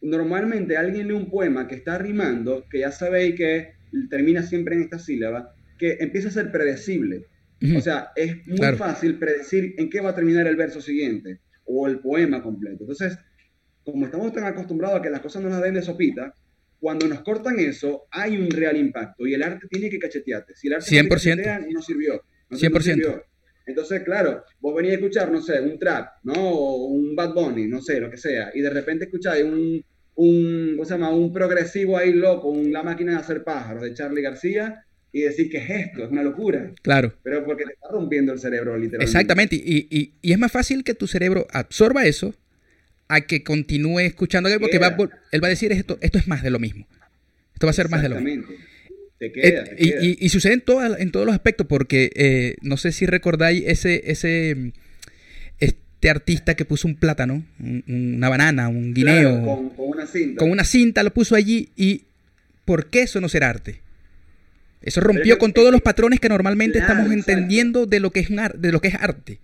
[0.00, 3.74] normalmente alguien lee un poema que está rimando, que ya sabéis que
[4.08, 7.26] termina siempre en esta sílaba, que empieza a ser predecible.
[7.76, 11.86] O sea, es muy fácil predecir en qué va a terminar el verso siguiente o
[11.86, 12.78] el poema completo.
[12.80, 13.16] Entonces,
[13.84, 16.34] como estamos tan acostumbrados a que las cosas no las den de sopita,
[16.80, 20.54] cuando nos cortan eso, hay un real impacto y el arte tiene que cachetearte.
[20.56, 21.60] Si el arte 100%.
[21.60, 22.22] No, no sirvió.
[22.50, 23.22] 100%.
[23.66, 26.32] Entonces, claro, vos venís a escuchar, no sé, un trap, ¿no?
[26.34, 29.84] O un Bad Bunny, no sé, lo que sea, y de repente escucháis un,
[30.16, 31.10] un, ¿cómo se llama?
[31.10, 35.50] Un progresivo ahí loco, un La máquina de hacer pájaros de Charlie García, y decir
[35.50, 36.72] que es esto, es una locura.
[36.82, 37.12] Claro.
[37.22, 39.04] Pero porque te está rompiendo el cerebro, literalmente.
[39.04, 42.34] Exactamente, y, y, y es más fácil que tu cerebro absorba eso
[43.10, 44.96] a que continúe escuchando porque va,
[45.32, 46.86] él va a decir esto, esto es más de lo mismo.
[47.54, 48.46] Esto va a ser más de lo mismo.
[49.20, 50.62] Eh, y, sucede en,
[50.98, 54.72] en todos los aspectos, porque eh, no sé si recordáis ese, ese
[56.00, 57.44] este artista que puso un plátano,
[57.86, 59.44] una banana, un guineo.
[59.44, 60.38] con, una cinta.
[60.38, 62.04] Con una cinta lo puso allí y
[62.64, 63.82] ¿por qué eso no será arte?
[64.80, 68.40] Eso rompió con todos los patrones que normalmente estamos entendiendo de lo, que es un
[68.54, 69.40] de lo que es arte.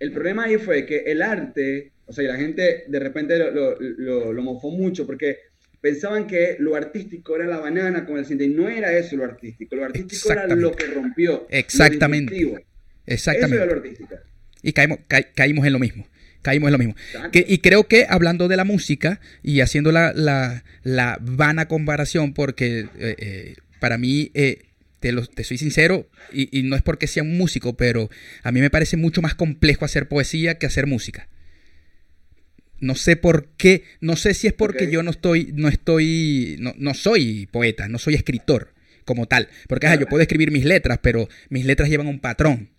[0.00, 3.78] El problema ahí fue que el arte o sea, y la gente de repente lo,
[3.80, 5.38] lo, lo, mofó mucho porque
[5.80, 9.24] pensaban que lo artístico era la banana con el cinta y no era eso lo
[9.24, 9.76] artístico.
[9.76, 11.46] Lo artístico era lo que rompió.
[11.50, 12.34] Exactamente.
[13.06, 13.56] Exactamente.
[13.56, 14.14] Eso era lo artístico.
[14.62, 14.98] Y caímos,
[15.34, 16.08] caímos en lo mismo.
[16.42, 16.94] Caímos en lo mismo.
[17.32, 22.88] y creo que hablando de la música y haciendo la, la, la vana comparación, porque
[22.98, 24.66] eh, eh, para mí eh,
[25.00, 28.10] te, lo, te, soy sincero, y, y, no es porque sea un músico, pero
[28.44, 31.28] a mí me parece mucho más complejo hacer poesía que hacer música.
[32.80, 36.74] No sé por qué, no sé si es porque yo no estoy, no estoy, no,
[36.76, 39.48] no, soy poeta, no soy escritor como tal.
[39.68, 42.70] Porque yo puedo escribir mis letras, pero mis letras llevan un patrón,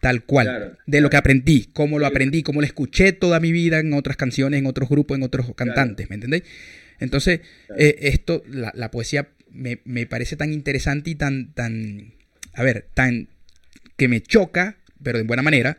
[0.00, 3.78] tal cual, de lo que aprendí, cómo lo aprendí, cómo lo escuché toda mi vida
[3.78, 6.44] en otras canciones, en otros grupos, en otros cantantes, ¿me entendéis?
[7.00, 7.40] Entonces,
[7.76, 12.14] eh, esto, la, la poesía me, me, parece tan interesante y tan, tan,
[12.54, 13.28] a ver, tan,
[13.96, 15.78] que me choca, pero de buena manera,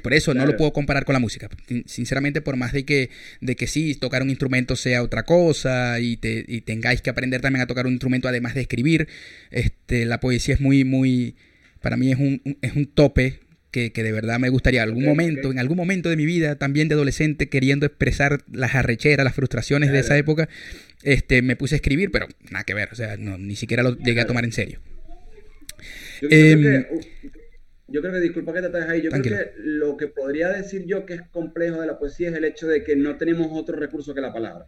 [0.00, 1.50] por eso no lo puedo comparar con la música.
[1.84, 6.16] Sinceramente, por más de que, de que sí, tocar un instrumento sea otra cosa y,
[6.16, 9.08] te, y tengáis que aprender también a tocar un instrumento además de escribir,
[9.50, 11.36] este, la poesía es muy, muy,
[11.82, 15.50] para mí es un, es un tope que, que, de verdad me gustaría algún momento,
[15.50, 19.92] en algún momento de mi vida, también de adolescente, queriendo expresar las arrecheras, las frustraciones
[19.92, 20.48] de esa época,
[21.02, 23.96] este, me puse a escribir, pero nada que ver, o sea, no, ni siquiera lo
[23.98, 24.80] llegué a tomar en serio.
[26.30, 27.41] Em, yo creo que,
[28.00, 31.22] disculpa que te traes ahí, yo creo que lo que podría decir yo que es
[31.30, 34.32] complejo de la poesía es el hecho de que no tenemos otro recurso que la
[34.32, 34.66] palabra.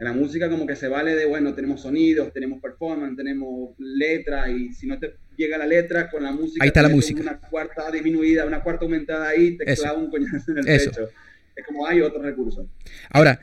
[0.00, 4.50] En la música como que se vale de, bueno, tenemos sonidos, tenemos performance, tenemos letra,
[4.50, 7.20] y si no te llega la letra con la música, ahí está la música.
[7.20, 11.08] una cuarta disminuida, una cuarta aumentada ahí, te clava un coñazo en el pecho.
[11.54, 12.68] Es como hay otro recurso.
[13.10, 13.40] Ahora,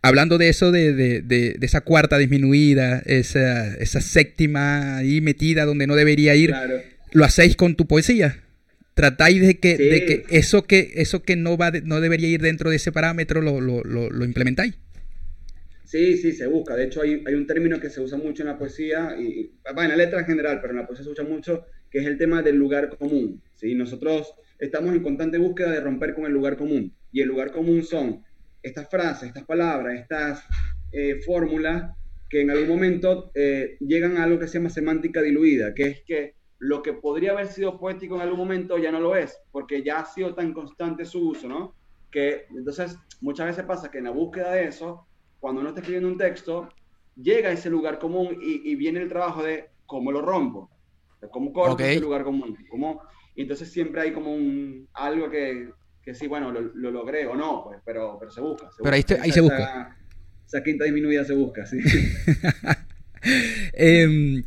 [0.00, 5.86] hablando de eso, de, de, de, esa cuarta disminuida, esa, esa, séptima ahí metida donde
[5.86, 6.54] no debería ir,
[7.12, 8.42] ¿lo hacéis con tu poesía?
[8.94, 12.68] ¿Tratáis de que, de que eso que eso que no va no debería ir dentro
[12.68, 14.78] de ese parámetro lo, lo, lo, implementáis?
[15.84, 16.76] Sí, sí, se busca.
[16.76, 19.88] De hecho, hay, hay, un término que se usa mucho en la poesía, y en
[19.88, 22.42] la letra en general, pero en la poesía se usa mucho, que es el tema
[22.42, 23.42] del lugar común.
[23.54, 23.74] ¿sí?
[23.74, 26.94] Nosotros estamos en constante búsqueda de romper con el lugar común.
[27.12, 28.22] Y el lugar común son
[28.62, 30.44] estas frases, estas palabras, estas
[30.92, 31.92] eh, fórmulas
[32.28, 36.02] que en algún momento eh, llegan a algo que se llama semántica diluida, que es
[36.06, 39.82] que lo que podría haber sido poético en algún momento ya no lo es, porque
[39.82, 41.74] ya ha sido tan constante su uso, ¿no?
[42.08, 45.04] Que entonces muchas veces pasa que en la búsqueda de eso,
[45.40, 46.68] cuando uno está escribiendo un texto,
[47.16, 50.70] llega a ese lugar común y, viene el trabajo de cómo lo rompo,
[51.32, 53.02] cómo corto ese lugar común, cómo...
[53.34, 55.68] Y entonces siempre hay como un algo que,
[56.00, 58.70] que sí, bueno, lo, logré o no, pues, pero, pero se busca.
[58.80, 59.96] pero ahí, ahí se busca.
[60.46, 61.78] Esa, quinta disminuida se busca, sí.
[63.72, 64.44] eh,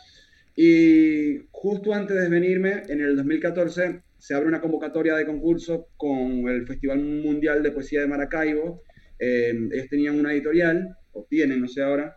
[0.55, 6.49] Y justo antes de venirme, en el 2014, se abre una convocatoria de concurso con
[6.49, 8.83] el Festival Mundial de Poesía de Maracaibo.
[9.19, 12.17] Eh, ellos tenían una editorial, o tienen, no sé ahora,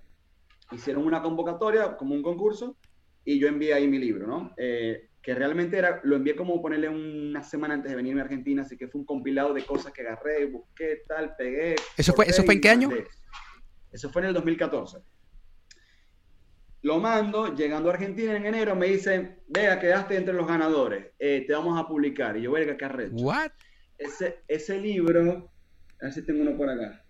[0.71, 2.77] hicieron una convocatoria como un concurso
[3.29, 4.55] y yo envié ahí mi libro, ¿no?
[4.57, 8.63] Eh, que realmente era, lo envié como ponerle una semana antes de venirme a Argentina,
[8.63, 11.75] así que fue un compilado de cosas que agarré, busqué, tal, pegué.
[11.95, 12.89] ¿Eso fue, ¿eso fue en qué año?
[13.91, 14.97] Eso fue en el 2014.
[16.81, 21.43] Lo mando, llegando a Argentina en enero, me dicen, vea, quedaste entre los ganadores, eh,
[21.45, 22.35] te vamos a publicar.
[22.35, 23.13] Y yo, verga, qué arrecho.
[23.13, 23.51] ¿What?
[23.99, 25.51] Ese, ese libro,
[26.01, 27.05] a ver si tengo uno por acá.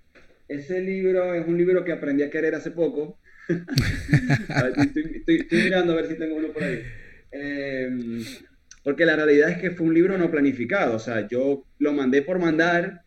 [0.50, 3.20] Ese libro es un libro que aprendí a querer hace poco
[5.28, 6.84] estoy, mirando a ver si tengo uno por ahí.
[7.32, 8.24] Em,
[8.84, 10.96] porque la realidad es que fue un libro no planificado.
[10.96, 13.04] O sea, yo lo mandé por mandar,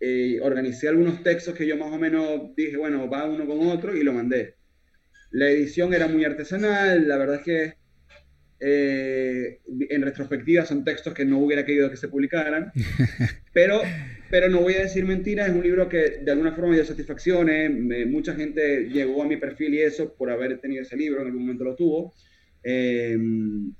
[0.00, 3.96] eh, organicé algunos textos que yo más o menos dije, bueno, va uno con otro
[3.96, 4.56] y lo mandé.
[5.30, 7.74] La edición era muy artesanal, la verdad es que
[8.60, 12.72] eh, en retrospectiva son textos que no hubiera querido que se publicaran,
[13.52, 13.82] pero
[14.34, 16.84] pero no voy a decir mentiras, es un libro que de alguna forma me dio
[16.84, 17.70] satisfacciones,
[18.08, 21.42] mucha gente llegó a mi perfil y eso por haber tenido ese libro, en algún
[21.42, 22.14] momento lo tuvo.
[22.64, 23.16] Eh,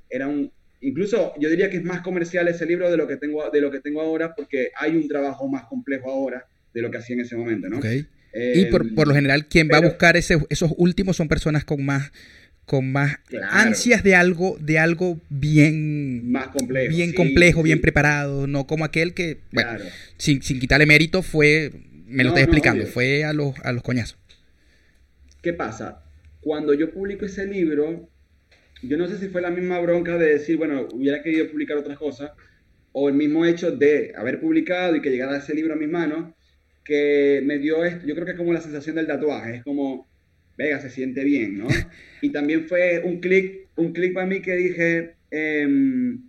[0.09, 3.51] era un, incluso yo diría que es más comercial ese libro de lo que tengo,
[3.51, 6.99] de lo que tengo ahora, porque hay un trabajo más complejo ahora de lo que
[6.99, 7.81] hacía en ese momento, ¿no?
[8.33, 11.85] y por, por, lo general, quien va a buscar ese, esos últimos son personas con
[11.85, 12.13] más
[12.67, 13.19] con más
[13.51, 19.15] ansias de algo, de algo bien, más complejo, bien, complejo, bien preparado, no como aquel
[19.15, 19.41] que,
[20.17, 21.73] sin, quitarle mérito, fue,
[22.07, 24.19] me lo estoy explicando, fue a los, a los coñazos.
[25.43, 26.03] ¿Qué pasa?
[26.41, 28.09] Cuando yo publico ese libro,
[28.83, 31.99] yo no sé si fue la misma bronca de decir, bueno, hubiera querido publicar otras
[31.99, 32.33] cosas,
[32.93, 36.33] o el mismo hecho de haber publicado y que llegara ese libro a mis manos,
[36.85, 40.07] que me dio esto, yo creo que es como la sensación del tatuaje, es como
[40.57, 41.69] Vega se siente bien, ¿no?
[42.23, 46.21] Y también fue un clic, un clic para mí que dije, em,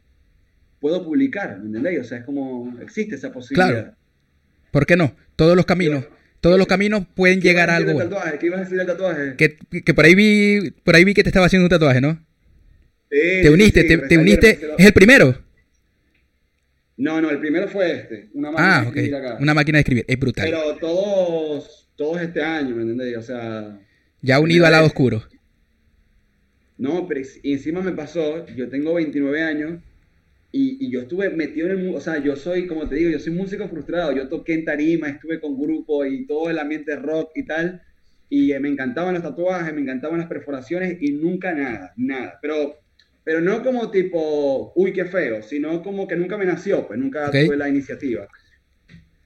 [0.79, 1.99] puedo publicar, ¿me entendéis?
[1.99, 3.69] O sea, es como, existe esa posibilidad.
[3.69, 3.95] Claro.
[4.71, 5.15] ¿Por qué no?
[5.35, 6.05] Todos los caminos.
[6.41, 7.97] Todos los caminos pueden llegar a algo.
[8.39, 9.35] ¿Qué ibas a decir del tatuaje?
[9.35, 12.23] Que, que, por ahí vi, por ahí vi que te estaba haciendo un tatuaje, ¿no?
[13.09, 14.59] Sí, te uniste, te, uniste.
[14.77, 15.35] ¿Es el primero?
[16.97, 18.29] No, no, el primero fue este.
[18.33, 19.37] Una máquina ah, de escribir acá.
[19.39, 20.45] Una máquina de escribir, es brutal.
[20.45, 23.17] Pero todos, todos este año, ¿me entendéis?
[23.17, 23.79] O sea.
[24.25, 25.21] Ya unido al lado oscuro.
[26.79, 29.79] No, pero encima me pasó, yo tengo 29 años
[30.51, 33.19] y, yo estuve metido en el mundo, o sea, yo soy, como te digo, yo
[33.19, 37.33] soy músico frustrado, yo toqué en tarima, estuve con grupos y todo el ambiente rock
[37.35, 37.83] y tal,
[38.27, 42.39] y eh, me encantaban los tatuajes, me encantaban las perforaciones y nunca nada, nada.
[42.41, 42.79] Pero
[43.23, 47.29] pero no como tipo, uy, qué feo, sino como que nunca me nació, pues nunca
[47.29, 48.27] tuve la iniciativa.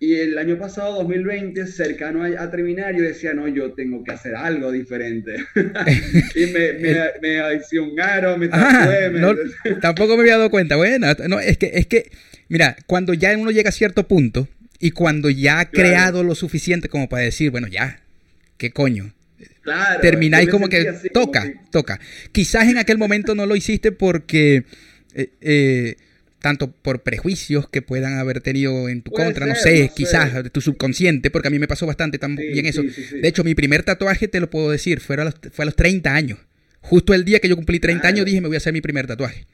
[0.02, 4.34] Y el año pasado, 2020, cercano a, terminar, yo decía, no, yo tengo que hacer
[4.34, 5.36] algo diferente.
[6.36, 9.12] y me, me, me hice un aro, me tatué.
[9.82, 10.78] tampoco me había dado cuenta.
[10.78, 12.10] Bueno, no, es que, es que,
[12.48, 14.48] mira, cuando ya uno llega a cierto punto
[14.80, 18.00] y cuando ya ha creado lo suficiente como para decir, bueno, ya,
[18.58, 19.14] ¿qué coño?
[19.64, 22.00] Claro, termináis como que toca, toca.
[22.32, 24.64] Quizás en aquel momento no lo hiciste porque...
[25.14, 25.96] Eh, eh,
[26.40, 30.62] tanto por prejuicios que puedan haber tenido en tu contra, no sé, quizás de tu
[30.62, 32.82] subconsciente, porque a mí me pasó bastante también eso.
[32.82, 35.76] de hecho, mi primer tatuaje, te lo puedo decir, fue a los, fue a los
[35.76, 36.40] 30 años.
[36.82, 39.06] Justo el día que yo cumplí 30 años dije, me voy a hacer mi primer
[39.06, 39.46] tatuaje.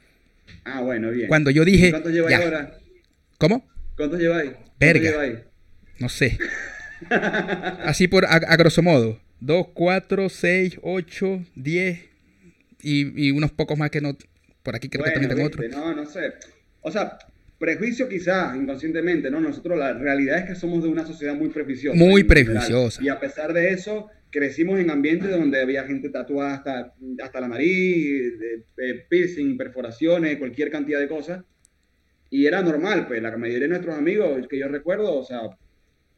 [0.63, 1.27] Ah, bueno, bien.
[1.27, 1.89] Cuando yo dije...
[1.89, 2.77] ¿Cuántos lleváis ahora?
[3.37, 3.67] ¿Cómo?
[3.97, 4.51] ¿Cuántos lleváis?
[4.79, 5.43] Verga.
[5.99, 6.37] No sé.
[7.09, 9.19] Así por, a, grosso modo.
[9.39, 11.99] 2, 4, 6, 8, 10
[12.81, 14.15] y, y unos pocos más que no...
[14.61, 15.67] Por aquí creo que también tengo otro.
[15.69, 16.33] No, no sé.
[16.85, 17.17] O sea,
[17.57, 19.41] prejuicio quizás inconscientemente, ¿no?
[19.41, 21.97] Nosotros la realidad es que somos de una sociedad muy prejuiciosa.
[21.97, 23.03] Muy prejuiciosa.
[23.03, 26.93] Y a pesar de eso, crecimos en ambientes donde había gente tatuada hasta,
[27.23, 28.33] hasta la nariz,
[29.09, 31.43] piercing, perforaciones, cualquier cantidad de cosas.
[32.29, 35.39] Y era normal, pues la mayoría de nuestros amigos que yo recuerdo, o sea,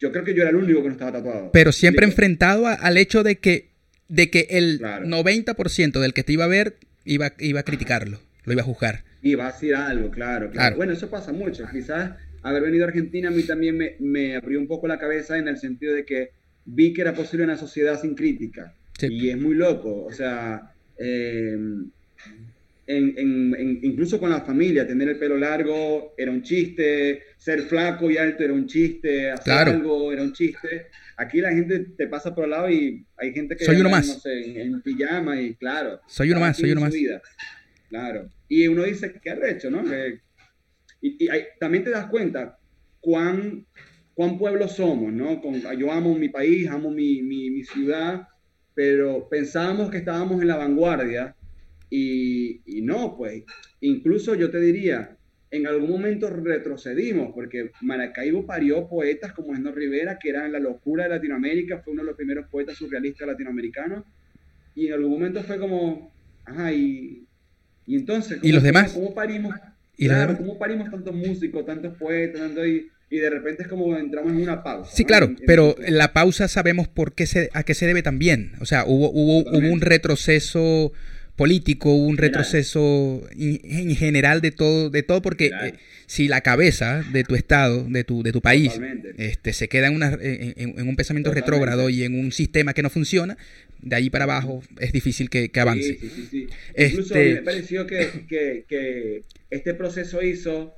[0.02, 1.50] yo creo que yo era el único que no estaba tatuado.
[1.54, 3.70] Pero siempre enfrentado al hecho de que,
[4.10, 6.76] de que el 90% del que te iba a ver
[7.06, 9.07] iba, iba a criticarlo, lo iba a juzgar.
[9.22, 11.66] Y va a decir algo, claro, claro, Bueno, eso pasa mucho.
[11.72, 12.12] Quizás
[12.44, 15.48] haber venido a Argentina a mí también me, me, abrió un poco la cabeza en
[15.48, 16.32] el sentido de que
[16.66, 18.74] vi que era posible una sociedad sin crítica.
[19.02, 20.06] Y es muy loco.
[20.06, 21.90] O sea, em,
[22.88, 28.18] en, incluso con la familia, tener el pelo largo era un chiste, ser flaco y
[28.18, 30.88] alto era un chiste, hacer algo era un chiste.
[31.18, 33.66] Aquí la gente te pasa por el lado y hay gente que...
[33.66, 34.08] Soy uno más.
[34.08, 36.00] No sé, en, pijama y claro.
[36.08, 36.94] Soy uno más, soy uno más.
[37.90, 38.30] Claro.
[38.48, 39.84] Y uno dice, qué arrecho, ¿no?
[41.02, 41.30] y,
[41.60, 42.58] también te das cuenta
[43.00, 43.66] cuán,
[44.14, 45.42] cuán pueblo somos, ¿no?
[45.78, 48.28] yo amo mi país, amo mi, mi, ciudad,
[48.74, 51.36] pero pensábamos que estábamos en la vanguardia
[51.90, 53.44] y, no, pues,
[53.82, 55.18] incluso yo te diría,
[55.52, 61.04] en algún momento retrocedimos, porque Maracaibo parió poetas como Esno Rivera, que eran la locura
[61.04, 64.04] de Latinoamérica, fue uno de los primeros poetas surrealistas latinoamericanos,
[64.76, 66.12] y en algún momento fue como,
[66.46, 66.74] ajá,
[67.88, 68.92] y, entonces, ¿Y los demás?
[68.92, 69.56] ¿cómo parimos?
[69.98, 74.32] ¿Y claro, ¿cómo parimos tantos músicos, tantos poetas, y, y, de repente es como entramos
[74.32, 74.92] en una pausa?
[74.94, 78.52] Sí, claro, pero la pausa sabemos por qué se, a qué se debe también.
[78.60, 80.92] O sea, hubo, hubo, hubo un retroceso
[81.38, 85.76] político, hubo un retroceso en general de todo, de todo porque eh,
[86.08, 88.74] si la cabeza de tu estado, de tu, de tu país,
[89.18, 92.90] este, se queda en, una, en, un pensamiento retrógrado y en un sistema que no
[92.90, 93.38] funciona,
[93.82, 95.98] de ahí para abajo es difícil que, avance.
[96.00, 100.74] Sí, sí, sí, Incluso este me pareció que, que, que este proceso hizo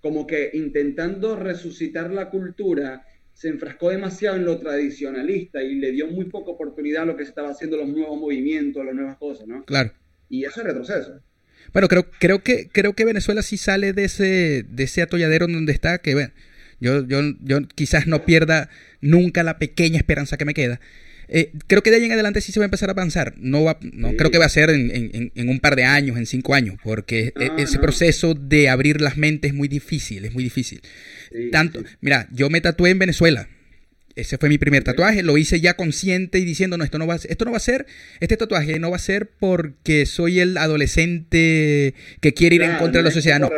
[0.00, 6.06] como que intentando resucitar la cultura, se enfrascó demasiado en lo tradicionalista y le dio
[6.06, 9.46] muy poca oportunidad a lo que se estaba haciendo, los nuevos movimientos, las nuevas cosas,
[9.46, 9.64] ¿no?
[9.64, 9.92] Claro.
[10.28, 11.20] Y eso es retroceso.
[11.72, 15.72] Bueno, creo, creo, que, creo que Venezuela sí sale de ese, de ese atolladero donde
[15.72, 16.32] está, que bueno,
[16.80, 20.80] yo, yo, yo quizás no pierda nunca la pequeña esperanza que me queda.
[21.32, 23.34] Eh, creo que de ahí en adelante sí se va a empezar a avanzar.
[23.38, 26.26] No, va, no creo que va a ser en, en, un par de años, en
[26.26, 30.42] cinco años, porque e, ese proceso de abrir las mentes es muy difícil, es muy
[30.42, 30.80] difícil.
[31.52, 33.48] Tanto, mira, yo me tatué en Venezuela.
[34.16, 37.14] Ese fue mi primer tatuaje, lo hice ya consciente y diciendo, no, esto no va
[37.14, 37.86] a, esto no va a ser,
[38.18, 43.02] este tatuaje no va a ser porque soy el adolescente que quiere ir en contra
[43.02, 43.38] de la sociedad.
[43.38, 43.50] No,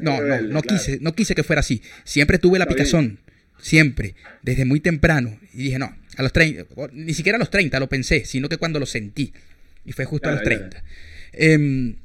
[0.00, 1.82] no, no, no quise, no quise que fuera así.
[2.04, 3.18] Siempre tuve la picazón,
[3.62, 5.38] siempre, desde muy temprano.
[5.52, 8.56] Y dije, no, a los 30, ni siquiera a los 30 lo pensé, sino que
[8.56, 9.32] cuando lo sentí.
[9.84, 10.82] Y fue justo a los 30.
[11.32, 11.96] Em,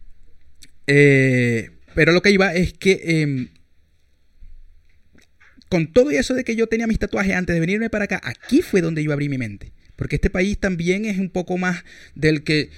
[0.87, 3.49] eh, pero lo que iba es que em,
[5.69, 8.61] con todo eso de que yo tenía mis tatuajes antes de venirme para acá, aquí
[8.61, 9.71] fue donde yo abrí mi mente.
[9.95, 11.83] Porque este país también es un poco más
[12.15, 12.69] del que...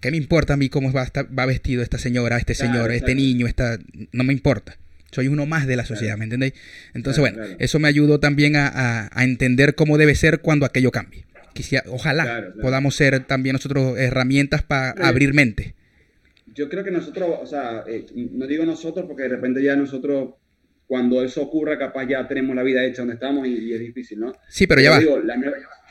[0.00, 3.46] ¿Qué me importa a mí cómo va, va vestido esta señora, este señor, este niño?
[3.46, 3.78] Esta,
[4.10, 4.76] no me importa.
[5.12, 6.54] Soy uno más de la sociedad, ¿me entendéis?
[6.94, 11.26] Entonces, bueno, eso me ayudó también a, entender cómo debe ser cuando aquello cambie.
[11.52, 15.74] Quisiera, ojalá podamos ser también nosotros herramientas para abrir mente.
[16.54, 20.34] Yo creo que nosotros, o sea, eh, no digo nosotros porque de repente ya nosotros
[20.86, 24.34] cuando eso ocurra, capaz ya tenemos la vida hecha donde estamos y, es difícil, ¿no?
[24.48, 25.00] Sí, pero ya va.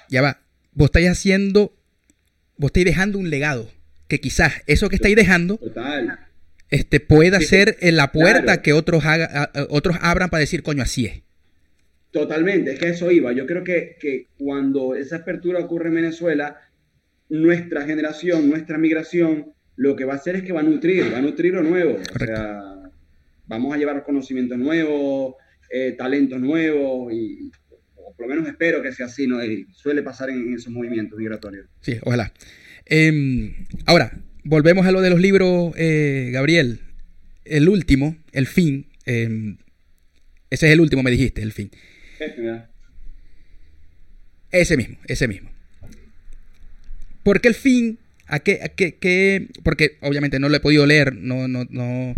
[0.10, 0.40] Ya va.
[0.74, 1.74] Vos estáis haciendo,
[2.58, 3.70] vos estáis dejando un legado.
[4.08, 5.60] Que quizás eso que estáis dejando
[6.72, 11.22] Este, pueda ser la puerta que otros, haga, otros abran para decir, coño, así es.
[12.12, 13.32] Totalmente, es que eso iba.
[13.34, 16.58] Yo creo que, que cuando esa apertura ocurre en Venezuela,
[17.30, 21.20] nuestra generación, nuestra migración, lo que va a hacer es que va a nutrir, va
[21.20, 21.98] a nutrir lo nuevo.
[22.16, 22.76] O sea,
[23.48, 25.36] vamos a llevar conocimientos nuevos,
[25.70, 27.50] eh, talentos nuevos y,
[27.96, 29.44] por lo menos espero que sea así, ¿no?
[29.44, 31.68] Y suele pasar en, esos movimientos migratorios.
[31.80, 32.32] Sí, ojalá.
[32.86, 34.12] Em, ahora,
[34.44, 36.82] volvemos a lo de los libros, eh, Gabriel.
[37.46, 38.88] El último, El fin.
[39.06, 39.58] Em,
[40.50, 41.72] ese es el último, me dijiste, El fin.
[44.52, 45.50] Ese mismo, ese mismo.
[47.24, 48.00] ¿Por qué el fin?
[48.28, 52.16] ¿A qué, a qué, Porque obviamente no lo he podido leer, no, no, no,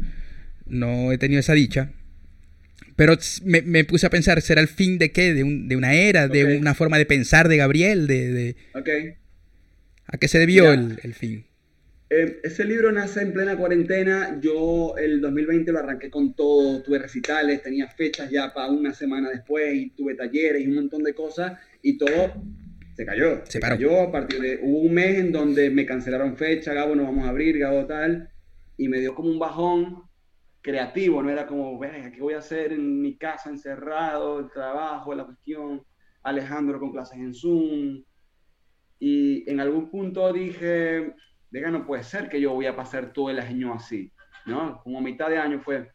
[0.65, 1.91] no he tenido esa dicha.
[2.95, 5.33] Pero me, puse a pensar, ¿será el fin de qué?
[5.33, 6.27] ¿De, un, de una era?
[6.27, 8.05] ¿De una forma de pensar de Gabriel?
[8.05, 8.55] De, de...
[10.05, 11.45] ¿A qué se debió el, el, fin?
[12.15, 14.37] Eh, ese libro nace en plena cuarentena.
[14.39, 16.83] Yo el 2020 lo arranqué con todo.
[16.83, 21.01] Tuve recitales, tenía fechas ya para una semana después y tuve talleres y un montón
[21.01, 22.35] de cosas y todo
[22.95, 23.43] se cayó.
[23.47, 24.59] Se, cayó a partir de...
[24.61, 28.29] Hubo un mes en donde me cancelaron fecha, Gabo, no vamos a abrir, Gabo tal.
[28.77, 30.03] Y me dio como un bajón
[30.61, 35.25] creativo, no era como, ¿qué voy a hacer en mi casa encerrado, el trabajo, la
[35.25, 35.83] cuestión,
[36.21, 38.03] Alejandro con clases en Zoom.
[38.99, 41.15] Y en algún punto dije,
[41.53, 44.11] venga, no puede ser que yo voy a pasar todo el año así,
[44.47, 44.81] ¿no?
[44.83, 45.91] Como mitad de año fue.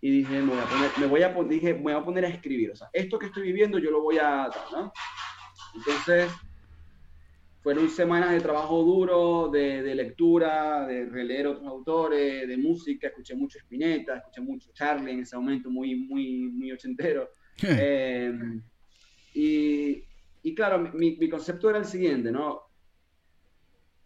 [0.00, 2.28] Y dije, me voy a poner, me voy a, dije, me voy a, poner a
[2.28, 4.90] escribir, o sea, esto que estoy viviendo yo lo voy a, ¿no?
[5.74, 6.32] Entonces,
[7.62, 13.58] fueron semanas de trabajo duro, de, lectura, de releer otros autores, de música, escuché mucho
[13.58, 17.30] Spinetta, escuché mucho Charlie en ese momento, muy, muy, muy ochentero.
[17.60, 18.32] Eh,
[19.34, 20.04] y,
[20.44, 22.67] y, claro, mi, mi, concepto era el siguiente, ¿no?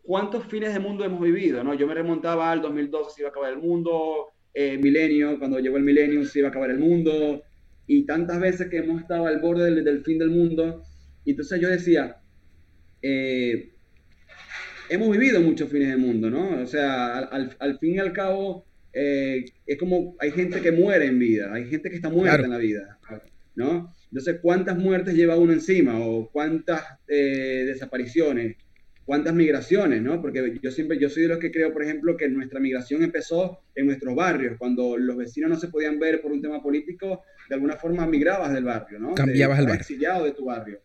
[0.03, 1.63] ¿Cuántos fines de mundo hemos vivido?
[1.63, 1.75] ¿no?
[1.75, 5.77] Yo me remontaba al 2012, se iba a acabar el mundo, eh, milenio, cuando llegó
[5.77, 7.43] el milenio se iba a acabar el mundo,
[7.87, 10.83] y tantas veces que hemos estado al borde del, del fin del mundo,
[11.25, 12.17] y entonces yo decía,
[13.01, 13.73] eh,
[14.89, 16.63] hemos vivido muchos fines de mundo, ¿no?
[16.63, 21.19] O sea, al, fin y al cabo, eh, es como hay gente que muere en
[21.19, 22.99] vida, hay gente que está muerta en la vida,
[23.55, 23.93] ¿no?
[24.11, 25.99] Entonces, ¿cuántas muertes lleva uno encima?
[25.99, 28.57] ¿O cuántas eh, desapariciones?
[29.05, 30.21] ¿Cuántas migraciones, no?
[30.21, 33.61] Porque yo siempre, yo soy de los que creo, por ejemplo, que nuestra migración empezó
[33.75, 37.55] en nuestros barrios, cuando los vecinos no se podían ver por un tema político, de
[37.57, 39.15] alguna forma migrabas del barrio, ¿no?
[39.15, 39.81] Cambiabas el barrio.
[39.81, 40.81] Exiliado de tu barrio.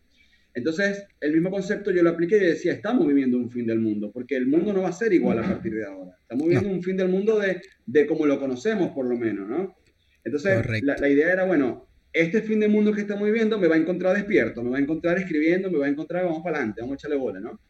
[0.54, 4.10] Entonces, el mismo concepto yo lo apliqué y decía, estamos viviendo un fin del mundo,
[4.12, 6.16] porque el mundo no va a ser igual a partir de ahora.
[6.20, 9.76] Estamos viviendo un fin del mundo de, de como lo conocemos, por lo menos, ¿no?
[10.24, 13.78] Entonces, la, idea era, bueno, este fin del mundo que estamos viviendo me va a
[13.78, 16.94] encontrar despierto, me va a encontrar escribiendo, me va a encontrar, vamos para adelante, vamos
[16.94, 17.60] a echarle bola, ¿no?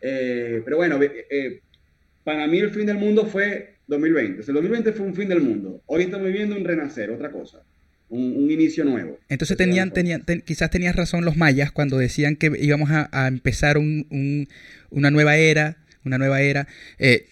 [0.00, 1.60] Eh, pero bueno, eh,
[2.24, 4.42] para mí el fin del mundo fue 2020.
[4.46, 5.82] el 2020 fue un fin del mundo.
[5.86, 7.62] Hoy estamos viviendo un renacer, otra cosa
[8.08, 9.18] un, inicio nuevo.
[9.28, 15.10] Entonces tenían, tenían quizás tenías razón los mayas cuando decían que íbamos a, empezar una
[15.10, 16.66] nueva era, una nueva era.
[16.98, 17.26] Eh,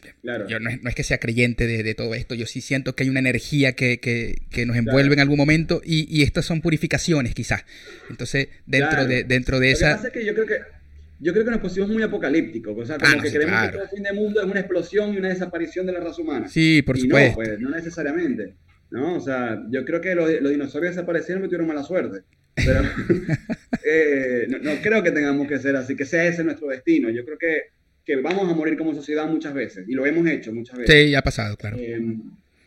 [0.48, 3.20] yo no es, que sea creyente de, todo esto, yo sí siento que hay una
[3.20, 7.64] energía que, nos envuelve en algún momento y, estas son purificaciones quizás.
[8.10, 10.02] Entonces, dentro de, dentro de esa...
[10.12, 10.75] que yo creo que
[11.18, 13.82] yo creo que nos pusimos muy apocalípticos, o sea, como ah, que creemos que todo
[13.82, 16.48] el fin del mundo es una explosión y una desaparición de la raza humana.
[16.48, 17.30] Sí, por supuesto.
[17.30, 18.54] No, pues, no necesariamente.
[18.90, 19.16] ¿no?
[19.16, 22.22] O sea, yo creo que los, dinosaurios desaparecieron y tuvieron mala suerte.
[22.54, 22.80] Pero
[23.84, 27.10] eh, no, creo que tengamos que ser así, que sea ese nuestro destino.
[27.10, 27.62] Yo creo que,
[28.04, 30.94] que, vamos a morir como sociedad muchas veces, y lo hemos hecho muchas veces.
[30.94, 31.76] Sí, ya ha pasado, claro.
[31.78, 32.00] Eh,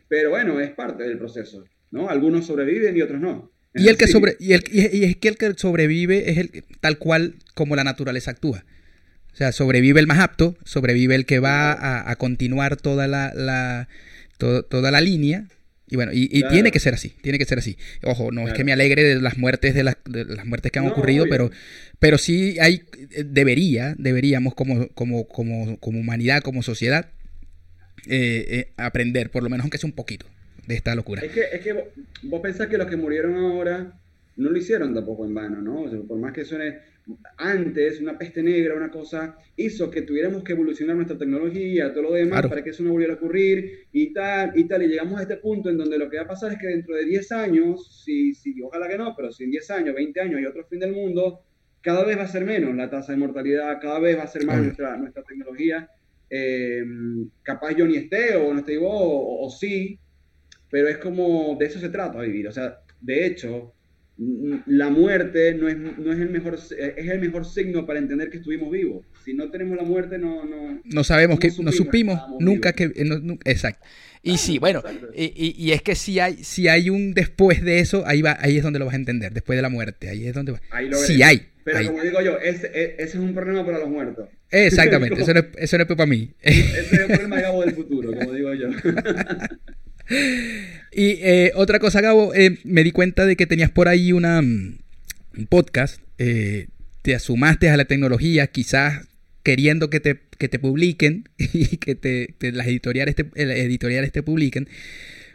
[0.07, 2.09] pero bueno, es parte del proceso, ¿no?
[2.09, 3.51] Algunos sobreviven y otros no.
[3.73, 6.97] Y el, que sobre, y, el, y es que el que sobrevive es el tal
[6.97, 8.65] cual como la naturaleza actúa.
[9.33, 13.31] O sea, sobrevive el más apto, sobrevive el que va a, a continuar toda la,
[13.35, 13.87] la
[14.37, 15.47] toda la línea,
[15.91, 17.75] y bueno, y, tiene que ser así, tiene que ser así.
[18.03, 20.87] Ojo, no es que me alegre de las muertes, de las, las muertes que han
[20.87, 21.49] ocurrido, pero,
[21.97, 22.83] pero sí hay,
[23.25, 27.09] debería, deberíamos como, como, como, como humanidad, como sociedad,
[28.07, 30.27] eh, eh, aprender, por lo menos aunque sea un poquito,
[30.69, 31.23] de esta locura.
[31.23, 31.73] Es que, es que
[32.23, 33.91] vos, pensás que los que murieron ahora
[34.37, 36.07] no lo hicieron tampoco en vano, ¿no?
[36.07, 36.77] por más que suene
[37.37, 42.13] antes, una peste negra, una cosa, hizo que tuviéramos que evolucionar nuestra tecnología, todo lo
[42.13, 44.83] demás, para que eso no volviera a ocurrir y tal, y tal.
[44.83, 46.95] Y llegamos a este punto en donde lo que va a pasar es que dentro
[46.95, 50.37] de 10 años, si, si, ojalá que no, pero si en 10 años, 20 años
[50.37, 51.41] hay otro fin del mundo,
[51.81, 54.45] cada vez va a ser menos la tasa de mortalidad, cada vez va a ser
[54.45, 55.89] más nuestra, nuestra tecnología.
[56.29, 56.83] Eh,
[57.41, 59.97] capaz yo ni esté, o no esté vos, o, o sí,
[60.69, 62.47] pero es como de eso se trata vivir.
[62.47, 63.73] O sea, de hecho,
[64.65, 68.37] la muerte no es, no es, el mejor, es el mejor signo para entender que
[68.37, 69.05] estuvimos vivos.
[69.23, 70.43] Si no tenemos la muerte, no...
[70.43, 72.85] No, no sabemos, que no supimos nunca que...
[72.85, 73.85] Eh, exacto.
[74.21, 74.83] Y sí, bueno,
[75.15, 78.57] y, y, es que si hay, si hay un después de eso, ahí, va, ahí
[78.57, 80.61] es donde lo vas a entender, después de la muerte, ahí es donde va.
[80.71, 83.89] Ahí sí hay, Pero como digo yo, ese, e, ese, es un problema para los
[83.89, 84.27] muertos.
[84.51, 86.33] Exactamente, eso, no es, eso no es para mí.
[86.41, 88.67] ese es un problema del futuro, como digo yo.
[90.91, 94.41] y eh, otra cosa, Gabo, eh, me di cuenta de que tenías por ahí una,
[94.41, 94.77] mm,
[95.37, 96.67] un podcast, eh,
[97.01, 99.07] te asumaste a la tecnología, quizás
[99.43, 104.67] queriendo que te, que te publiquen y que te, las editoriales te, editoriales te publiquen.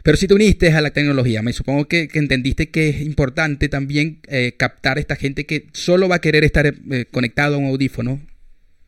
[0.03, 4.19] Pero si te uniste a la tecnología, me supongo que, entendiste que es importante también
[4.27, 7.65] eh, captar a esta gente que solo va a querer estar eh, conectado a un
[7.65, 8.21] audífono,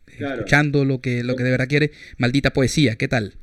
[0.07, 1.91] escuchando lo que, lo que de verdad quiere.
[2.17, 3.33] Maldita poesía, ¿qué tal?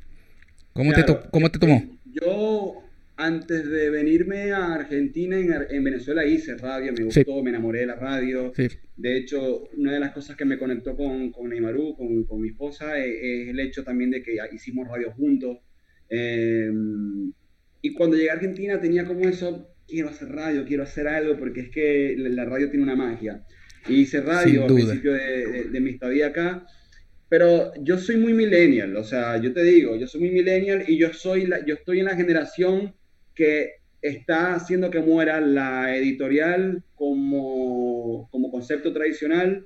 [0.71, 1.94] ¿Cómo, te, cómo te tomó?
[2.21, 2.83] Yo,
[3.17, 5.37] antes de venirme a Argentina,
[5.69, 8.51] en, Venezuela hice radio, me gustó, me enamoré de la radio.
[8.95, 12.49] De hecho, una de las cosas que me conectó con, con Neymaru, con, con mi
[12.49, 15.57] esposa, es, es, el hecho también de que hicimos radio juntos.
[16.09, 16.71] Eh,
[17.81, 21.61] y cuando llegué a Argentina tenía como eso, quiero hacer radio, quiero hacer algo, porque
[21.61, 23.45] es que la radio tiene una magia.
[23.87, 26.65] Y hice radio al principio de, mi estadía acá,
[27.29, 30.97] pero yo soy muy millennial, o sea, yo te digo, yo soy muy millennial y
[30.97, 32.93] yo, soy la, yo estoy en la generación
[33.33, 39.65] que está haciendo que muera la editorial como, como concepto tradicional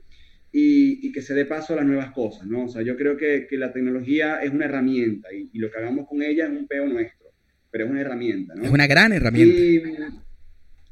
[0.51, 2.65] y, que se dé paso a las nuevas cosas, ¿no?
[2.65, 5.77] O sea, yo creo que, que la tecnología es una herramienta y, y, lo que
[5.77, 7.19] hagamos con ella es un peo nuestro
[7.71, 8.63] pero es una herramienta, ¿no?
[8.63, 10.11] Es una gran herramienta.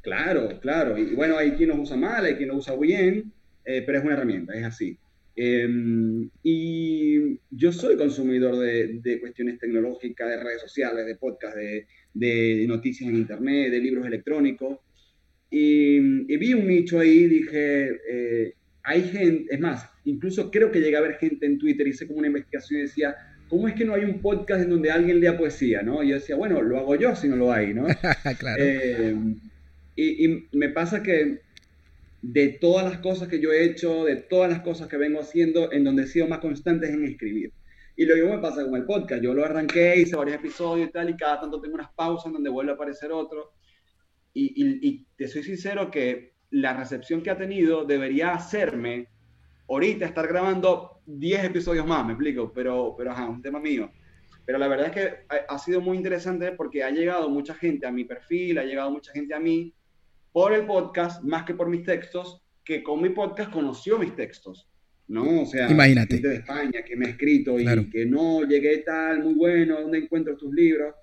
[0.01, 0.97] claro, claro.
[0.97, 3.31] Y bueno, hay quien lo usa mal, hay quien lo usa bien,
[3.65, 4.97] eh, pero es una herramienta, es así.
[5.39, 13.07] Em, y yo soy consumidor de, cuestiones tecnológicas, de redes sociales, de podcast, de, noticias
[13.07, 14.79] en internet, de libros electrónicos.
[15.51, 15.99] Y,
[16.37, 21.01] vi un nicho ahí, dije, eh, hay gente, es más, incluso creo que llegué a
[21.01, 23.15] ver gente en Twitter, hice como una investigación y decía,
[23.47, 25.83] ¿cómo es que no hay un podcast en donde alguien lea poesía?
[25.83, 26.01] ¿no?
[26.01, 27.85] Y yo decía, bueno, lo hago yo si no lo hay, ¿no?
[28.39, 28.63] claro.
[28.63, 29.15] Eh,
[29.95, 31.41] y, me pasa que
[32.21, 35.71] de todas las cosas que yo he hecho, de todas las cosas que vengo haciendo,
[35.71, 37.53] en donde he sido más constante es en escribir.
[37.95, 39.23] Y lo mismo me pasa con el podcast.
[39.23, 42.33] Yo lo arranqué, hice varios episodios y tal, y cada tanto tengo unas pausas en
[42.33, 43.53] donde vuelve a aparecer otro.
[44.33, 49.07] Y, te soy sincero que la recepción que ha tenido debería hacerme
[49.67, 53.91] ahorita estar grabando 10 episodios más, me explico, pero, pero ajá, un tema mío.
[54.45, 57.91] Pero la verdad es que ha, sido muy interesante porque ha llegado mucha gente a
[57.91, 59.73] mi perfil, ha llegado mucha gente a mí
[60.37, 64.69] por el podcast, más que por mis textos, que con mi podcast conoció mis textos.
[65.07, 65.41] ¿no?
[65.41, 66.13] O sea, Imagínate.
[66.13, 69.97] gente de España que me ha escrito y que no llegué tal, muy bueno, ¿dónde
[69.97, 70.93] encuentro tus libros?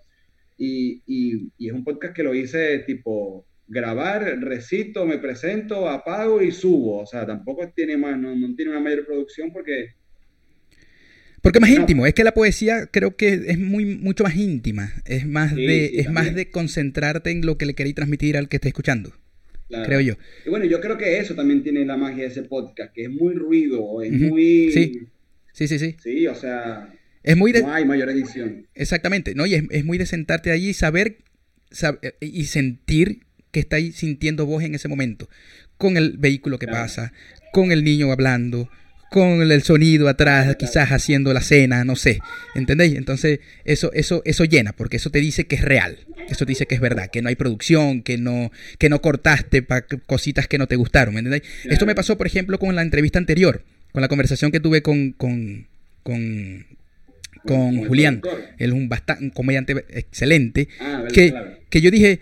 [0.56, 6.40] Y, y, y, es un podcast que lo hice tipo grabar, recito, me presento, apago
[6.40, 7.00] y subo.
[7.00, 9.96] O sea, tampoco tiene más, no, tiene una mayor producción porque...
[11.42, 14.92] Porque es más íntimo, es que la poesía creo que es muy mucho más íntima,
[15.04, 18.58] es más de es más de concentrarte en lo que le queréis transmitir al que
[18.58, 19.12] esté escuchando.
[19.84, 20.14] Creo yo.
[20.46, 23.10] Y bueno, yo creo que eso también tiene la magia de ese podcast, que es
[23.10, 25.08] muy ruido, es muy Sí.
[25.52, 25.96] Sí, sí, sí.
[26.02, 27.62] Sí, o sea, es muy de...
[27.62, 28.66] no hay mayor edición.
[28.74, 29.46] Exactamente, ¿no?
[29.46, 31.18] Y es, es muy de sentarte allí y saber,
[31.70, 33.20] saber y sentir
[33.52, 35.28] que estáis sintiendo vos en ese momento,
[35.76, 37.12] con el vehículo que pasa,
[37.52, 38.68] con el niño hablando,
[39.14, 42.18] con el sonido atrás, quizás haciendo la cena, no sé,
[42.56, 42.96] ¿entendéis?
[42.96, 46.66] Entonces, eso, eso, eso llena, porque eso te dice que es real, eso te dice
[46.66, 50.58] que es verdad, que no hay producción, que no, que no cortaste para cositas que
[50.58, 51.44] no te gustaron, ¿me entendéis?
[51.62, 53.62] Esto me pasó, por ejemplo, con la entrevista anterior,
[53.92, 55.68] con la conversación que tuve con, con,
[56.02, 56.66] con,
[57.46, 58.20] con Julián,
[58.58, 61.32] él es un, bastante, comediante excelente, ah, que,
[61.70, 62.18] que yo dije,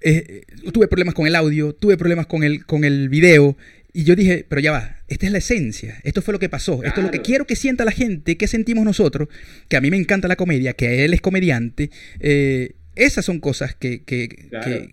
[0.00, 3.56] eh, tuve problemas con el audio, tuve problemas con el, con el video.
[3.92, 6.82] Y yo dije, pero ya va, esta es la esencia, esto fue lo que pasó,
[6.84, 9.28] esto es lo que quiero que sienta la gente, que sentimos nosotros,
[9.68, 11.90] que a mí me encanta la comedia, que él es comediante.
[12.20, 14.28] Eh, esas son cosas que, que,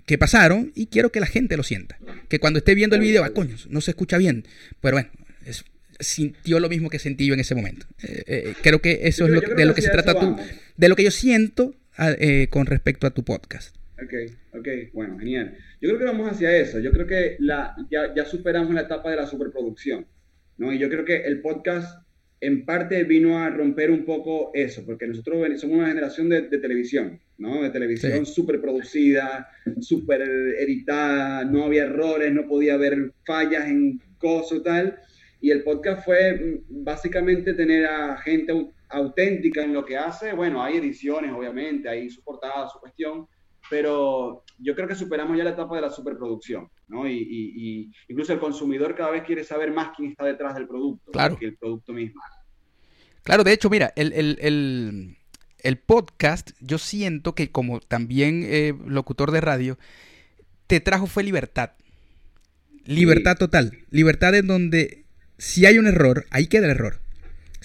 [0.06, 1.98] que, pasaron y quiero que la gente lo sienta.
[2.30, 4.46] Que cuando esté viendo el video, ah, coño, no se escucha bien.
[4.80, 5.10] Pero bueno,
[6.00, 7.88] sintió lo mismo que sentí yo en ese momento.
[8.04, 10.38] Eh, creo que eso es lo, de lo que se trata tú,
[10.78, 12.14] de lo que yo siento ah,
[12.52, 13.76] con respecto a tu podcast.
[14.02, 14.14] Ok,
[14.54, 15.58] ok, bueno, genial.
[15.82, 16.80] Yo creo que vamos hacia eso.
[16.80, 20.08] Yo creo que la, ya, ya superamos la etapa de la superproducción,
[20.58, 20.74] ¿no?
[20.74, 22.06] Y yo creo que el podcast
[22.42, 27.20] en parte vino a romper un poco eso, porque nosotros somos una generación de, televisión,
[27.38, 27.64] ¿no?
[27.64, 29.50] De televisión súper producida,
[29.80, 30.22] súper
[30.60, 35.00] editada, no había errores, no podía haber fallas en cosas tal.
[35.42, 40.34] Y el podcast fue mm, básicamente tener a gente auténtica en lo que hace.
[40.34, 43.28] Bueno, hay ediciones, obviamente, hay su portada, su cuestión,
[43.70, 47.08] pero yo creo que superamos ya la etapa de la superproducción, ¿no?
[47.08, 51.46] Y, incluso el consumidor cada vez quiere saber más quién está detrás del producto que
[51.46, 52.22] el producto mismo.
[53.24, 55.18] Claro, de hecho, mira, el,
[55.86, 59.78] podcast, yo siento que como también eh, locutor de radio,
[60.68, 61.72] te trajo fue libertad.
[62.86, 63.80] Libertad total.
[63.90, 65.06] Libertad en donde
[65.38, 67.00] si hay un error, ahí queda el error.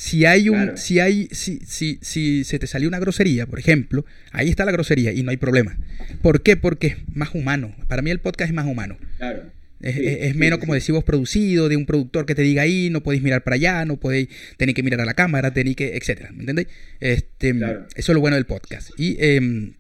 [0.01, 4.07] Si hay un, si hay, si, si, si se te salió una grosería, por ejemplo,
[4.33, 5.77] ahí está la grosería y no hay problema.
[6.23, 6.57] ¿Por qué?
[6.57, 7.77] Porque es más humano.
[7.87, 8.97] Para mí el podcast es más humano.
[9.19, 9.43] Claro.
[9.83, 13.45] Es, menos, como decimos, producido, de un productor que te diga ahí, no podéis mirar
[13.45, 16.31] para allá, no podéis tener que mirar a la cámara, tenéis que, etcétera.
[16.33, 16.69] ¿Me entendéis?
[17.01, 18.93] Este, Eso es lo bueno del podcast.
[18.97, 19.75] Y em,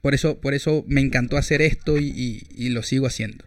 [0.00, 3.44] por, eso, por eso me encantó hacer esto y, lo sigo haciendo.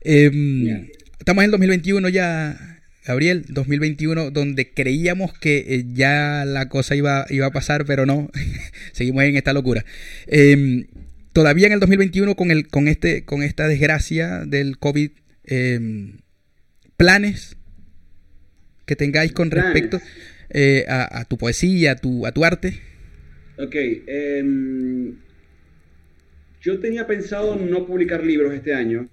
[0.00, 2.69] Em, estamos en el 2021 ya,
[3.10, 8.30] Gabriel, 2021, donde creíamos que eh, ya la cosa iba, iba a pasar, pero no,
[8.92, 9.84] seguimos en esta locura.
[10.28, 10.86] Em,
[11.32, 15.10] todavía en el 2021, con, el, con, este, con esta desgracia del COVID,
[15.42, 16.18] em,
[16.96, 17.56] planes
[18.86, 20.00] que tengáis con respecto
[20.50, 22.78] eh, a, tu poesía, a tu, a tu arte.
[23.58, 23.74] Ok,
[24.06, 25.16] em,
[26.60, 29.08] yo tenía pensado no publicar libros este año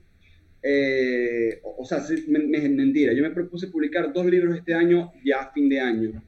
[0.63, 5.51] eh, o, sea, me, mentira, yo me propuse publicar dos libros este año, ya a
[5.51, 6.23] fin de año.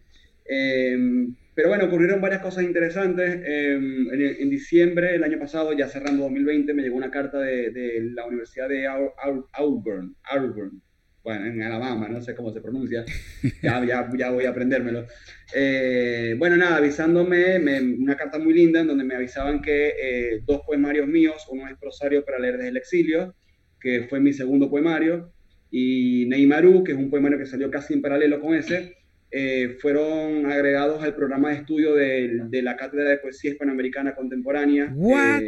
[0.45, 3.41] Em, pero bueno, ocurrieron varias cosas interesantes.
[3.45, 8.25] Em, en, diciembre del año pasado, ya cerrando 2020, me llegó una carta de, la
[8.25, 10.82] Universidad de Auburn, Auburn,
[11.23, 13.03] bueno, en Alabama, no sé cómo se pronuncia,
[13.61, 15.05] ya, ya, ya voy a aprendérmelo.
[15.53, 17.59] Eh, bueno, nada, avisándome,
[17.97, 21.77] una carta muy linda en donde me avisaban que eh, dos poemarios míos, uno es
[21.77, 23.36] prosario para leer desde el exilio,
[23.80, 25.32] que fue mi segundo poemario,
[25.71, 28.97] y Neymaru, que es un poemario que salió casi en paralelo con ese,
[29.32, 34.91] eh, fueron agregados al programa de estudio de, de, la Cátedra de Poesía Hispanoamericana Contemporánea.
[34.95, 35.41] ¿What?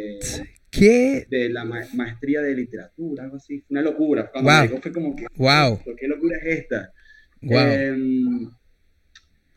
[0.70, 1.26] ¿Qué?
[1.28, 3.62] De la maestría de literatura, algo así.
[3.68, 4.30] Una locura.
[4.32, 5.78] Cuando llegó fue como que, wow.
[5.98, 6.92] ¿qué locura es esta?
[7.42, 7.58] Wow.
[7.58, 8.50] Em,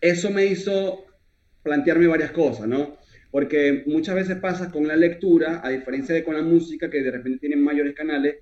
[0.01, 1.05] eso me hizo
[1.63, 2.97] plantearme varias cosas, ¿no?
[3.31, 7.11] Porque muchas veces pasa con la lectura, a diferencia de con la música, que de
[7.11, 8.37] repente tienen mayores canales,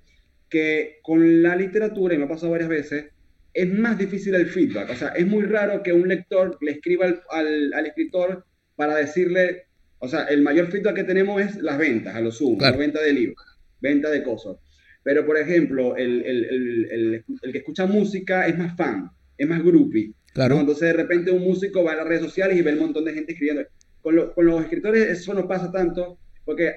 [0.54, 3.06] que con la literatura, y me ha pasado varias veces,
[3.52, 4.88] es más difícil el feedback.
[4.88, 8.46] O sea, es muy raro que un lector le escriba al, al, escritor
[8.76, 9.64] para decirle,
[9.98, 13.02] o sea, el mayor feedback que tenemos es las ventas, a lo sumo, la venta
[13.02, 13.44] de libros,
[13.80, 14.58] venta de cosas.
[15.02, 20.12] Pero, por ejemplo, el, el, el, que escucha música es más fan, es más groupie.
[20.34, 20.60] Claro.
[20.60, 23.12] Entonces, de repente, un músico va a las redes sociales y ve un montón de
[23.12, 23.64] gente escribiendo.
[24.02, 26.74] Con, con los escritores eso no pasa tanto, porque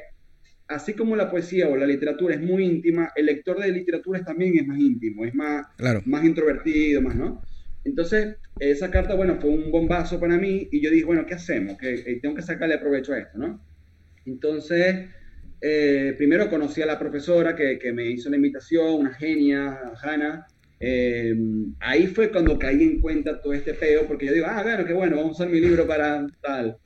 [0.67, 4.57] así como la poesía o la literatura es muy íntima, el lector de literatura también
[4.57, 5.65] es más íntimo, es más,
[6.05, 7.41] más introvertido, más, ¿no?
[7.83, 11.77] Entonces, esa carta, bueno, fue un bombazo para mí y yo dije, bueno, ¿qué hacemos?
[11.77, 13.63] Que eh, tengo que sacarle provecho a esto, ¿no?
[14.25, 15.07] Entonces,
[15.61, 20.45] eh, primero conocí a la profesora que, que, me hizo la invitación, una genia, Hanna.
[20.79, 21.33] Eh,
[21.79, 24.93] ahí fue cuando caí en cuenta todo este peo, porque yo digo, ah, bueno, qué
[24.93, 26.77] bueno, vamos a usar mi libro para tal.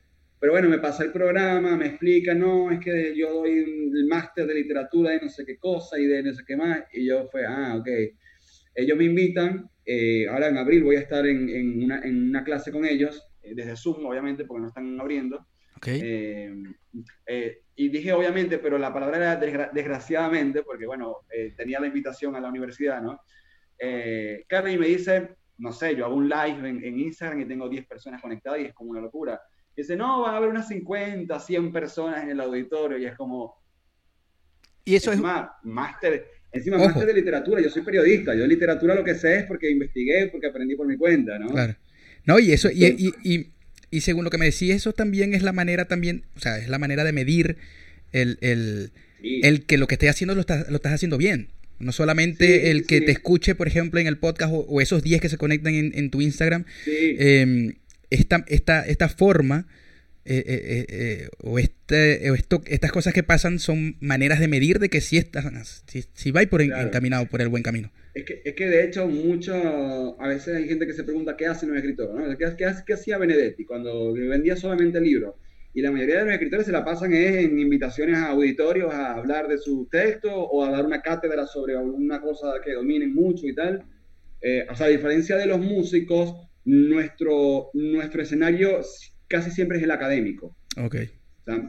[0.41, 4.47] Pero bueno, me pasa el programa, me explica, no, es que yo doy el máster
[4.47, 6.79] de literatura de no sé qué cosa y de no sé qué más.
[6.91, 7.87] Y yo fue, ah, ok.
[8.73, 12.43] Ellos me invitan, eh, ahora en abril voy a estar en, en, una, en una,
[12.43, 15.45] clase con ellos, eh, desde Zoom, obviamente, porque no están abriendo.
[15.77, 16.01] Okay.
[17.27, 21.17] Eh, y dije obviamente, pero la palabra era desgraciadamente, porque bueno,
[21.55, 23.21] tenía la invitación a la universidad, ¿no?
[23.77, 27.69] Eh, y me dice, no sé, yo hago un live en, en Instagram y tengo
[27.69, 29.39] 10 personas conectadas y es como una locura
[29.75, 33.61] dice, no, van a haber unas 50, 100 personas en el auditorio y es como...
[34.83, 35.19] Y eso es...
[35.19, 39.37] Más, máster, encima máster de literatura, yo soy periodista, yo de literatura lo que sé
[39.37, 41.49] es porque investigué, porque aprendí por mi cuenta, ¿no?
[41.49, 41.75] Claro.
[42.25, 42.85] No, y eso, y,
[43.23, 43.47] y,
[43.89, 46.69] y, según lo que me decís, eso también es la manera también, o sea, es
[46.69, 47.57] la manera de medir
[48.11, 48.91] el, el,
[49.23, 51.49] el que lo que estés haciendo lo estás, lo estás haciendo bien.
[51.79, 55.29] No solamente el que te escuche, por ejemplo, en el podcast o, esos 10 que
[55.29, 57.73] se conectan en, en tu Instagram, eh,
[58.11, 59.65] esta, esta, esta forma
[60.23, 64.89] eh, eh, eh, o, este, esto, estas cosas que pasan son maneras de medir de
[64.89, 67.91] que si, estás, si, si vais por encaminado por el buen camino.
[68.13, 71.47] Es que, es que de hecho mucho, a veces hay gente que se pregunta qué
[71.47, 72.37] hace un escritor, ¿no?
[72.37, 75.35] ¿Qué, qué, qué hacía Benedetti cuando vendía solamente libros?
[75.73, 79.47] Y la mayoría de los escritores se la pasan en invitaciones a auditorios a hablar
[79.47, 83.55] de su texto o a dar una cátedra sobre alguna cosa que dominen mucho y
[83.55, 83.85] tal.
[84.69, 86.35] o sea, a diferencia de los músicos,
[86.65, 88.81] nuestro, nuestro escenario
[89.27, 90.55] casi siempre es el académico.
[90.77, 90.95] Ok.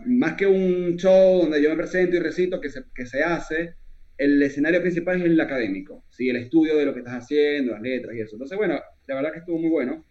[0.07, 3.75] más que un show donde yo me presento y recito que se, que se hace,
[4.19, 6.29] el escenario principal es el académico, ¿sí?
[6.29, 8.37] el estudio de lo que estás haciendo, las letras y eso.
[8.37, 10.05] Entonces, bueno, la verdad que estuvo muy bueno.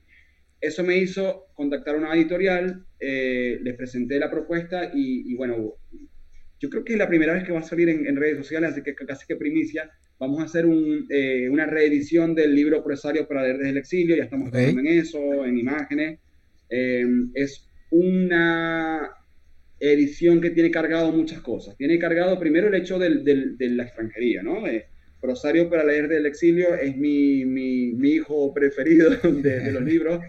[0.60, 5.76] Eso me hizo contactar a una editorial, eh, les presenté la propuesta y, bueno,
[6.62, 8.84] yo creo que es la primera vez que va a salir en, redes sociales, así
[8.84, 9.90] que casi que primicia.
[10.20, 10.66] Vamos a hacer
[11.10, 14.88] eh, una reedición del libro Presario para leer desde el exilio, ya estamos trabajando en
[14.88, 16.20] eso, en imágenes.
[16.70, 17.04] Eh,
[17.34, 19.10] es una
[19.80, 21.76] edición que tiene cargado muchas cosas.
[21.78, 24.62] Tiene cargado primero el hecho de la extranjería, ¿no?
[25.24, 30.20] Rosario para leer del exilio es mi, mi, mi hijo preferido de, los libros,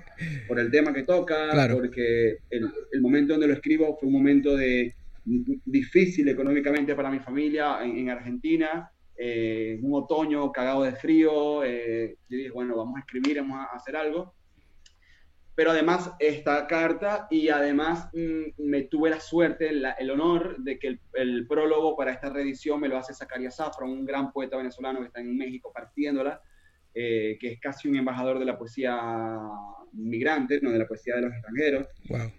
[0.49, 4.55] por el tema que toca, porque el, el, momento donde lo escribo fue un momento
[4.55, 4.95] de,
[5.25, 12.37] difícil económicamente para mi familia en, Argentina, eh, un otoño cagado de frío, eh, yo
[12.37, 14.35] dije, bueno, vamos a escribir, vamos a hacer algo.
[15.55, 20.99] Pero además esta carta y además mm, me tuve la suerte, el honor de que
[21.13, 25.07] el, prólogo para esta reedición me lo hace Zacarías Zafra, un gran poeta venezolano que
[25.07, 26.41] está en México partiéndola,
[26.95, 28.99] eh, que es casi un embajador de la poesía
[29.93, 31.87] migrante, no de la poesía de los extranjeros.
[32.09, 32.33] Wow.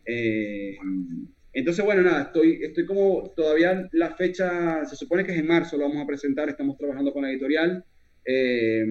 [1.54, 5.78] Entonces, bueno, nada, estoy, estoy como todavía la fecha, se supone que es en marzo,
[5.78, 7.86] lo vamos a presentar, estamos trabajando con la editorial,
[8.26, 8.84] eh,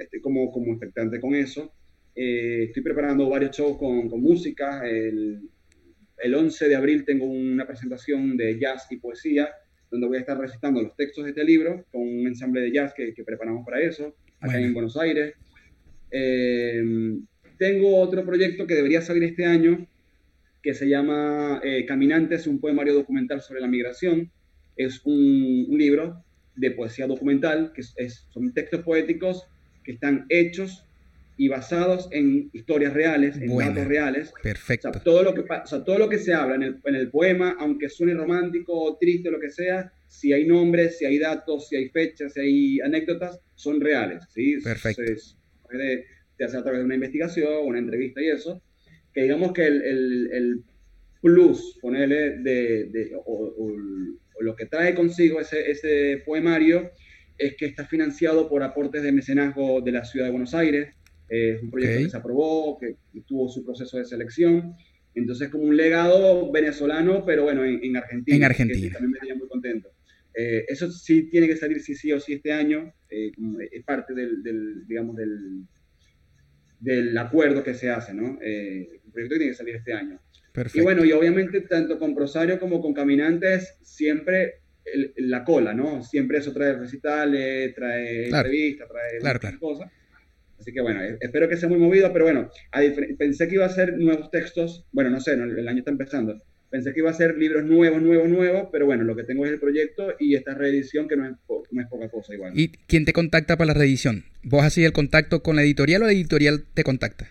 [0.00, 1.72] estoy como, como expectante con eso.
[2.14, 4.88] Eh, estoy preparando varios shows con, con música.
[4.88, 5.50] El,
[6.18, 9.50] el, 11 de abril tengo una presentación de jazz y poesía,
[9.90, 12.94] donde voy a estar recitando los textos de este libro con un ensamble de jazz
[12.94, 15.34] que, que preparamos para eso, acá en Buenos Aires.
[16.10, 16.82] Eh,
[17.58, 19.86] tengo otro proyecto que debería salir este año,
[20.66, 24.32] que se llama eh, Caminantes, un poemario documental sobre la migración.
[24.76, 26.24] Es un, libro
[26.56, 29.46] de poesía documental, que es, son textos poéticos
[29.84, 30.84] que están hechos
[31.36, 34.32] y basados en historias reales, en datos reales.
[34.42, 34.88] Perfecto.
[34.88, 35.44] O sea, todo lo que,
[35.84, 39.30] todo lo que se habla en el, en el, poema, aunque suene romántico o triste,
[39.30, 43.38] lo que sea, si hay nombres, si hay datos, si hay fechas, si hay anécdotas,
[43.54, 44.24] son reales.
[44.34, 44.56] ¿sí?
[44.64, 45.00] Perfecto.
[45.04, 46.06] Se puede,
[46.44, 48.60] hacer a través de una investigación, una entrevista y eso
[49.16, 50.62] que digamos que el, el, el
[51.22, 53.74] plus, ponerle, de, de o,
[54.40, 56.90] lo que trae consigo ese, ese poemario
[57.38, 60.94] es que está financiado por aportes de mecenazgo de la ciudad de Buenos Aires.
[61.30, 62.96] es un proyecto que se aprobó, que
[63.26, 64.74] tuvo su proceso de selección.
[65.14, 68.36] Entonces, como un legado venezolano, pero bueno, en, Argentina.
[68.36, 68.92] En Argentina.
[68.92, 69.88] también me tenía muy contento.
[70.34, 72.92] Eh, eso sí tiene que salir sí, sí o sí este año.
[73.08, 73.32] Eh,
[73.72, 75.64] es parte del, del digamos, del,
[76.80, 78.38] del acuerdo que se hace, ¿no?
[78.42, 80.20] Eh, el proyecto tiene que salir este año.
[80.52, 80.78] Perfecto.
[80.78, 84.60] Y bueno, y obviamente tanto con Prosario como con Caminantes, siempre
[85.16, 86.02] la cola, ¿no?
[86.02, 89.90] Siempre eso trae recitales, trae entrevistas, trae cosas.
[90.58, 92.50] Así que bueno, espero que sea muy movido, pero bueno,
[93.18, 96.92] pensé que iba a ser nuevos textos, bueno, no sé, el año está empezando, Pensé
[96.92, 99.60] que iba a ser libros nuevos, nuevos, nuevos, pero bueno, lo que tengo es el
[99.60, 101.32] proyecto y esta reedición que no es,
[101.70, 102.52] no es poca cosa igual.
[102.56, 104.24] ¿Y quién te contacta para la reedición?
[104.42, 107.28] ¿Vos hacés el contacto con la editorial o la editorial te contacta?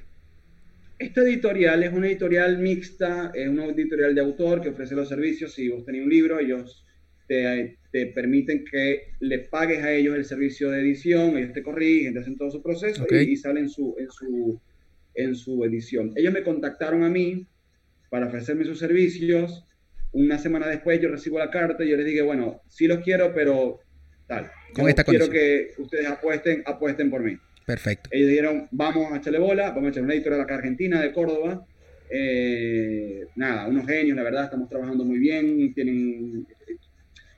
[0.97, 5.53] Esta editorial es una editorial mixta, es una editorial de autor que ofrece los servicios.
[5.53, 6.85] Si vos tenés un libro, ellos
[7.27, 12.13] te, te, permiten que le pagues a ellos el servicio de edición, ellos te corrigen,
[12.13, 14.61] te hacen todo su proceso y, y, salen su, en, su,
[15.15, 16.13] en su edición.
[16.15, 17.45] Ellos me contactaron a mí
[18.09, 19.65] para ofrecerme sus servicios.
[20.11, 23.33] Una semana después yo recibo la carta y yo les dije, bueno, sí los quiero,
[23.33, 23.79] pero
[24.27, 24.49] tal.
[24.73, 27.37] Con esta quiero que ustedes apuesten, apuesten por mí.
[27.65, 28.09] Perfecto.
[28.11, 31.65] Ellos dijeron, vamos a echarle bola, vamos a echarle una editorial acá argentina, de Córdoba.
[32.09, 36.45] Eh, nada, unos genios, la verdad, estamos trabajando muy bien, tienen,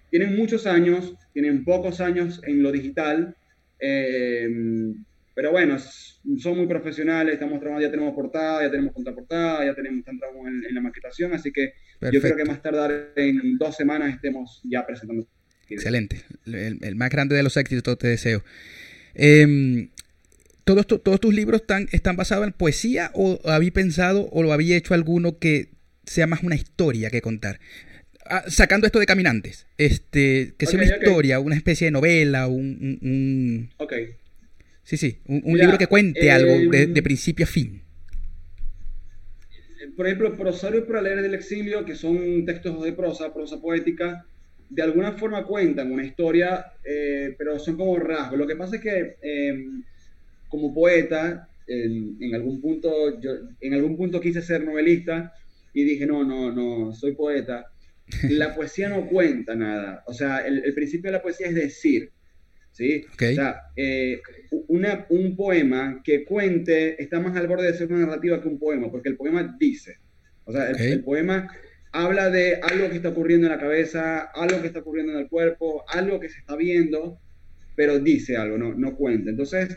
[0.09, 3.36] tienen muchos años, tienen pocos años en lo digital,
[3.80, 4.49] eh,
[5.38, 5.77] pero bueno,
[6.39, 10.73] son muy profesionales, estamos trabajando, ya tenemos portada, ya tenemos contraportada, ya tenemos, estamos en,
[10.73, 11.73] la maquetación, así que
[12.11, 15.27] yo creo que más tardar en dos semanas estemos ya presentando.
[15.69, 18.43] Excelente, el, más grande de los éxitos te deseo.
[19.13, 19.89] Em,
[20.63, 24.75] ¿todos, ¿Todos tus libros están, están basados en poesía o había pensado o lo había
[24.75, 25.69] hecho alguno que
[26.03, 27.59] sea más una historia que contar?
[28.25, 32.97] Ah, sacando esto de caminantes, este, que sea una historia, una especie de novela, un,
[33.03, 33.93] un, Ok.
[34.88, 37.81] Sí, sí, un, libro que cuente algo de, eh, principio a fin.
[39.97, 44.25] Por ejemplo, Prosario para leer del exilio, que son textos de prosa, prosa poética,
[44.69, 48.39] de alguna forma cuentan una historia, eh, pero son como rasgos.
[48.39, 49.83] Lo que pasa es que em,
[50.47, 55.33] como poeta, en, algún punto, yo en algún punto quise ser novelista
[55.73, 57.65] y dije, no, no, no, soy poeta.
[58.29, 60.05] La poesía no cuenta nada.
[60.07, 62.13] O sea, el principio de la poesía es decir.
[62.78, 63.05] ¿Sí?
[63.11, 64.21] O sea, eh,
[64.67, 68.59] una, un poema que cuente está más al borde de ser una narrativa que un
[68.59, 69.97] poema, porque el poema dice,
[70.45, 71.51] o sea, el, poema
[71.91, 75.28] habla de algo que está ocurriendo en la cabeza, algo que está ocurriendo en el
[75.28, 77.19] cuerpo, algo que se está viendo,
[77.75, 79.32] pero dice algo, no, no cuenta.
[79.32, 79.75] Entonces,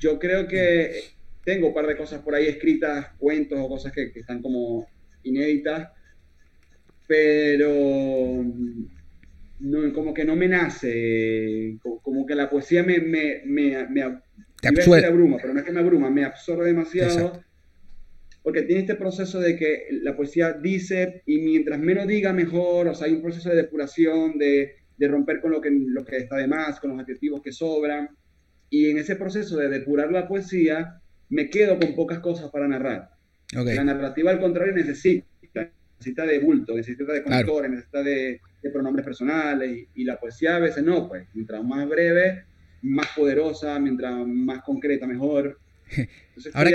[0.00, 1.00] yo creo que
[1.44, 4.88] tengo un par de cosas por ahí escritas, cuentos o cosas que, que están como
[5.22, 5.90] inéditas,
[7.06, 8.44] pero
[9.60, 15.38] no, como que no me nace, como, que la poesía me, me, me, me, abruma,
[15.40, 17.40] pero no es que me abruma, me absorbe demasiado.
[18.42, 22.94] Porque tiene este proceso de que la poesía dice y mientras menos diga mejor, o
[22.94, 26.36] sea, hay un proceso de depuración, de, de romper con lo que, lo que está
[26.36, 28.08] de más, con los adjetivos que sobran.
[28.70, 33.10] Y en ese proceso de depurar la poesía, me quedo con pocas cosas para narrar.
[33.52, 35.26] La narrativa, al contrario, necesita,
[35.98, 38.40] necesita de bulto, necesita de conectores, necesita de,
[38.72, 42.44] pronombres personales, y, la poesía a veces no, pues, mientras más breve,
[42.82, 45.58] más poderosa, mientras más concreta, mejor.
[46.52, 46.70] Ahora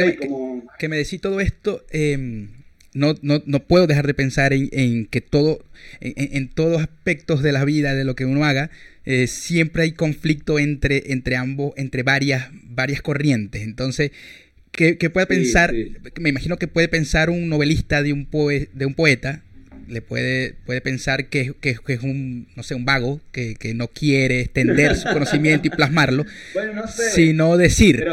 [0.78, 2.48] que me, decís todo esto, em,
[2.94, 5.66] no, no, no, puedo dejar de pensar en, que todo,
[6.00, 8.72] en, todos aspectos de la vida, de lo que uno haga,
[9.06, 13.64] eh, siempre hay conflicto entre, entre ambos, entre varias, varias corrientes.
[13.64, 14.12] Entonces,
[14.72, 15.74] ¿qué, puede pensar?
[16.20, 18.28] Me imagino que puede pensar un novelista de un,
[18.74, 19.44] de un poeta,
[19.88, 24.42] le puede, puede pensar que, que, es un, no sé, un vago, que, no quiere
[24.42, 26.26] extender su conocimiento y plasmarlo,
[27.14, 28.06] sino decir...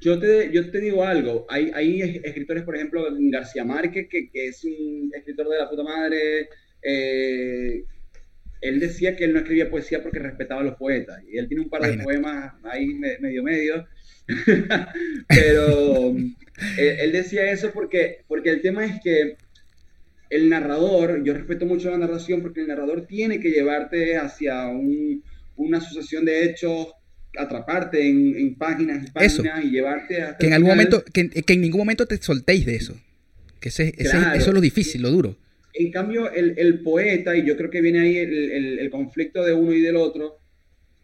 [0.00, 4.46] Yo te, yo te digo algo, hay, hay escritores, por ejemplo, García Márquez, que, que
[4.46, 6.48] es un escritor de la puta madre.
[6.82, 7.82] Eh,
[8.60, 11.22] él decía que él no escribía poesía porque respetaba a los poetas.
[11.28, 13.86] Y él tiene un par de poemas ahí medio medio.
[15.28, 16.14] Pero
[16.76, 19.36] él, decía eso porque, porque el tema es que
[20.30, 25.22] el narrador, yo respeto mucho la narración porque el narrador tiene que llevarte hacia un,
[25.56, 26.88] una sucesión de hechos
[27.36, 30.36] atraparte en, páginas y páginas y llevarte a...
[30.36, 32.98] Que en algún momento, que, en ningún momento te soltéis de eso.
[33.60, 35.36] Que ese, eso es lo difícil, lo duro.
[35.74, 39.80] En cambio, el, poeta, y yo creo que viene ahí el, conflicto de uno y
[39.80, 40.38] del otro,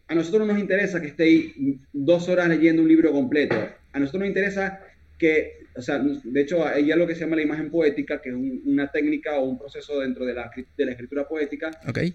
[0.06, 1.54] a nosotros no nos interesa que estéis
[1.92, 3.56] dos horas leyendo un libro completo.
[3.92, 4.80] A nosotros nos interesa
[5.18, 8.34] que, o sea, de hecho, hay algo que se llama la imagen poética, que es
[8.34, 11.70] una técnica o un proceso dentro de la, de la escritura poética,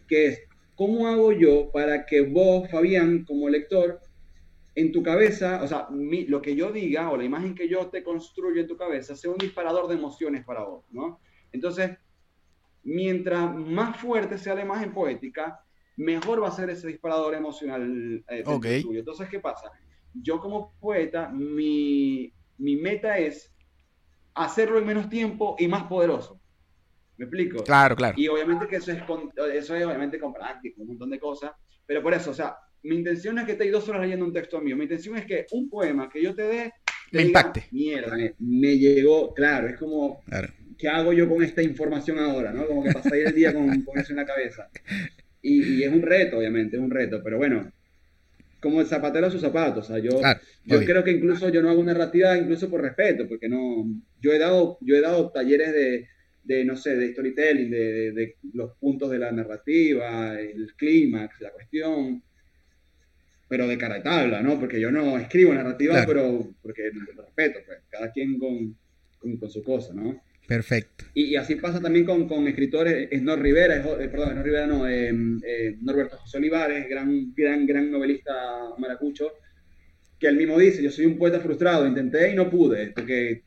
[0.08, 0.42] que es
[0.76, 4.00] ¿cómo hago yo para que vos, Fabián, como lector,
[4.76, 8.02] en tu cabeza, o sea, lo que yo diga o la imagen que yo te
[8.02, 11.20] construyo en tu cabeza sea un disparador de emociones para vos, ¿no?
[11.52, 11.98] Entonces,
[12.84, 15.60] mientras más fuerte sea la imagen poética,
[16.00, 19.00] mejor va a ser ese disparador emocional eh, tuyo.
[19.00, 19.70] Entonces, ¿qué pasa?
[20.14, 23.54] Yo como poeta, mi, mi meta es
[24.34, 26.39] hacerlo en menos tiempo y más poderoso.
[27.18, 27.64] ¿Me explico?
[27.66, 28.16] Claro, claro.
[28.18, 29.00] Y obviamente que eso es,
[29.54, 31.52] eso es obviamente con práctica, un montón de cosas,
[31.86, 34.62] pero por eso, o sea, mi intención es que estéis dos horas leyendo un texto
[34.62, 36.74] mío, mi intención es que un poema que yo te dé...
[37.12, 37.68] me impacte.
[37.72, 40.24] Mierda, me, llegó, claro, es como,
[40.78, 42.54] ¿qué hago yo con esta información ahora?
[42.54, 42.66] ¿no?
[42.66, 44.70] Como que pasáis el día con, con, eso en la cabeza.
[45.42, 47.72] Y, es un reto, obviamente, es un reto, pero bueno,
[48.60, 49.90] como el zapatero a sus zapatos.
[49.90, 50.20] O sea, yo,
[50.66, 53.86] yo creo que incluso yo no hago narrativa incluso por respeto, porque no,
[54.22, 56.08] yo he dado, yo he dado talleres de,
[56.44, 62.24] de, no sé, de storytelling, de, los puntos de la narrativa, el clímax, la cuestión,
[63.48, 64.60] pero de cara de tabla, ¿no?
[64.60, 68.76] Porque yo no escribo narrativa, pero porque respeto, pues, cada quien con,
[69.20, 70.22] con, su cosa, ¿no?
[70.50, 71.06] Perfecto.
[71.14, 75.14] Y, así pasa también con, con escritores, Snor Rivera, eh, perdón, Snor Rivera no, eh,
[75.45, 78.34] eh, Norberto José Olivares, gran, gran, gran novelista
[78.80, 79.34] maracucho,
[80.20, 83.43] que él mismo dice, yo soy un poeta frustrado, intenté y no pude, porque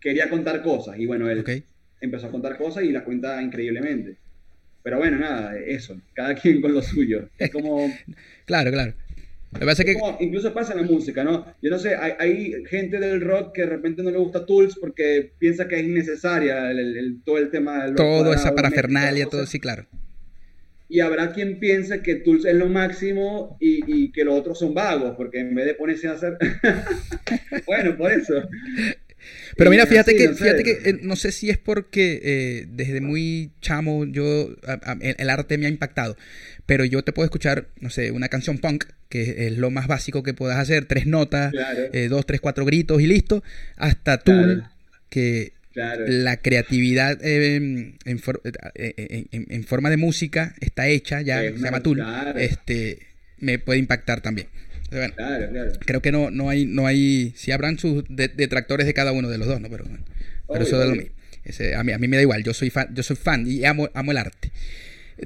[0.00, 1.44] quería contar cosas, y bueno, él
[2.00, 4.18] empezó a contar cosas y las cuenta increíblemente.
[4.84, 7.30] Pero bueno, nada, eso, cada quien con lo suyo.
[7.36, 7.92] Es como...
[8.44, 8.94] claro, claro.
[9.58, 9.96] Que...
[10.20, 11.46] incluso pasa en la música, ¿no?
[11.62, 15.32] Yo no sé, hay, gente del rock que de repente no le gusta Tools porque
[15.38, 19.86] piensa que es innecesaria el, todo el tema del Todo esa parafernalia, todo, sí, claro.
[20.88, 24.74] Y habrá quien piense que Tools es lo máximo y, y que los otros son
[24.74, 26.36] vagos, porque en vez de ponerse a hacer...
[27.66, 28.34] bueno, por eso.
[29.56, 33.52] Pero mira, fíjate que, fíjate que eh, no sé si es porque eh, desde muy
[33.60, 34.54] chamo yo
[35.00, 36.16] el, arte me ha impactado.
[36.66, 38.84] Pero yo te puedo escuchar, no sé, una canción punk,
[39.14, 41.54] que es lo más básico que puedas hacer, tres notas,
[41.92, 43.44] eh, dos, tres, cuatro gritos y listo,
[43.76, 44.64] hasta Tool,
[45.08, 52.04] que la creatividad en, en, forma de música está hecha, ya se llama Tool,
[52.34, 53.06] este,
[53.38, 54.48] me puede impactar también.
[54.90, 55.14] Claro.
[55.86, 59.38] Creo que no, no hay, no hay, sí habrán sus detractores de cada uno de
[59.38, 59.68] los dos, ¿no?
[59.70, 59.84] Pero,
[60.48, 61.12] pero eso de lo mío.
[61.76, 63.88] a, mí, a mí me da igual, yo soy fan, yo soy fan y amo,
[63.94, 64.50] amo el arte.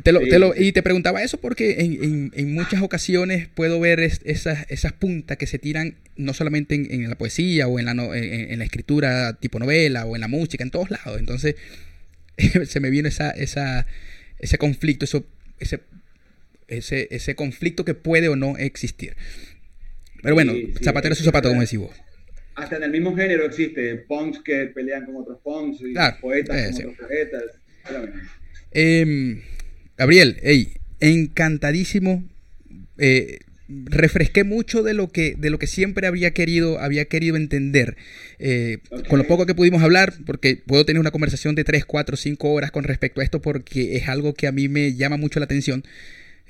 [0.03, 4.01] Te lo, te lo, y te preguntaba eso porque en, en, muchas ocasiones puedo ver
[4.01, 8.59] esas, esas puntas que se tiran no solamente en, la poesía o en la, en,
[8.59, 11.18] la escritura tipo novela o en la música, en todos lados.
[11.18, 11.57] Entonces
[12.66, 13.86] se me viene esa, esa,
[14.39, 15.24] ese conflicto, eso,
[15.59, 15.80] ese,
[16.68, 19.16] ese, ese conflicto que puede o no existir.
[20.22, 21.95] Pero bueno, zapatero es su zapato, como decís vos.
[22.57, 26.91] Hasta en el mismo género existe punks que pelean con otros punks y poetas con
[26.91, 27.43] otros poetas.
[28.72, 29.41] Em,
[29.99, 32.25] Gabriel, hey, encantadísimo.
[32.99, 37.99] Eh, refresqué mucho de lo que de lo que siempre había querido había querido entender
[38.39, 38.79] eh,
[39.11, 42.51] con lo poco que pudimos hablar porque puedo tener una conversación de 3, 4, 5
[42.51, 45.45] horas con respecto a esto porque es algo que a mí me llama mucho la
[45.45, 45.85] atención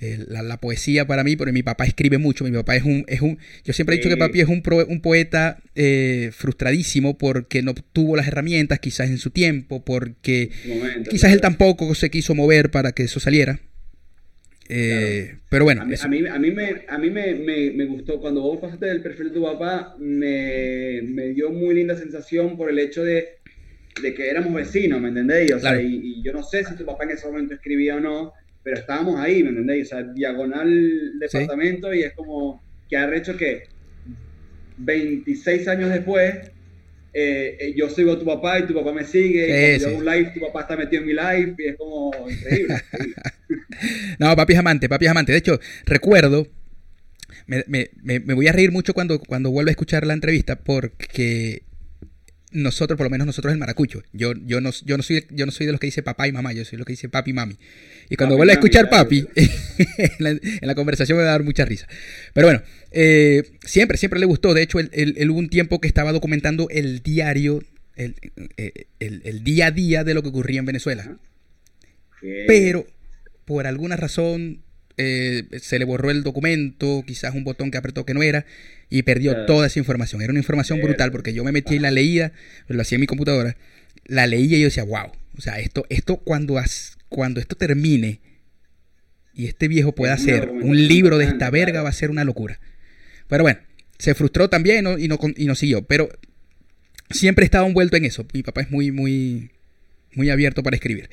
[0.00, 3.38] la, poesía para mí, porque mi papá escribe mucho, mi papá es un, es un
[3.64, 8.16] yo siempre he dicho que papi es un, un poeta eh, frustradísimo porque no tuvo
[8.16, 10.50] las herramientas quizás en su tiempo, porque
[11.10, 13.60] quizás él tampoco se quiso mover para que eso saliera.
[14.68, 15.82] Eh, pero bueno.
[15.82, 17.34] A mí, a mí, me, a mí me,
[17.72, 21.96] me, gustó, cuando vos pasaste del perfil de tu papá, me, me dio muy linda
[21.96, 23.38] sensación por el hecho de,
[24.02, 25.52] de que éramos vecinos, ¿me entendéis?
[25.54, 28.34] O sea, y, yo no sé si tu papá en ese momento escribía o no,
[28.62, 29.86] pero estábamos ahí, ¿me entendéis?
[29.86, 33.64] O sea, diagonal departamento y es como que ha hecho que
[34.78, 36.50] 26 años después
[37.14, 39.98] eh, eh, yo sigo a tu papá y tu papá me sigue, y yo hago
[39.98, 42.74] un live, tu papá está metido en mi live, y es como increíble.
[44.18, 45.32] no, papi es amante, papi es amante.
[45.32, 46.46] De hecho, recuerdo,
[47.46, 51.62] me, me, me, voy a reír mucho cuando, cuando vuelva a escuchar la entrevista, porque
[52.52, 55.52] nosotros, por lo menos nosotros el maracucho, yo, yo, no, yo, no soy, yo no
[55.52, 57.34] soy de los que dice papá y mamá, yo soy los que dice papi y
[57.34, 57.58] mami.
[58.08, 61.86] Y cuando vuelva a escuchar papi, en, la, conversación me va a dar mucha risa.
[62.32, 64.54] Pero bueno, eh, siempre, siempre le gustó.
[64.54, 67.62] De hecho, él, hubo un tiempo que estaba documentando el diario,
[67.96, 68.14] el,
[68.56, 71.18] eh, el, día a día de lo que ocurría en Venezuela.
[72.46, 72.86] Pero,
[73.44, 74.62] por alguna razón,
[74.98, 78.44] eh, se le borró el documento, quizás un botón que apretó que no era,
[78.90, 80.20] y perdió toda esa información.
[80.22, 82.32] Era una información brutal porque yo me metí y la leía,
[82.66, 83.56] lo hacía en mi computadora,
[84.06, 86.60] la leía y yo decía, wow, o sea, esto, esto cuando,
[87.08, 88.20] cuando esto termine
[89.34, 92.58] y este viejo pueda hacer un libro de esta verga va a ser una locura.
[93.28, 93.60] Pero bueno,
[93.98, 96.08] se frustró también y no, y no siguió, pero
[97.10, 98.26] siempre estaba envuelto en eso.
[98.32, 99.50] Mi papá es muy, muy,
[100.14, 101.08] muy abierto para escribir.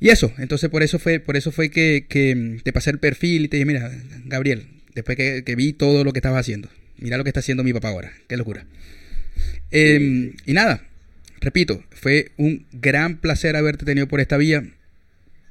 [0.00, 3.44] Y eso, entonces por eso fue, por eso fue que, que te pasé el perfil
[3.44, 3.90] y te dije, mira,
[4.26, 6.68] Gabriel, después que, vi todo lo que estabas haciendo,
[6.98, 8.64] mira lo que está haciendo mi papá ahora, qué locura.
[9.70, 10.84] Em, y nada,
[11.40, 14.64] repito, fue un gran placer haberte tenido por esta vía.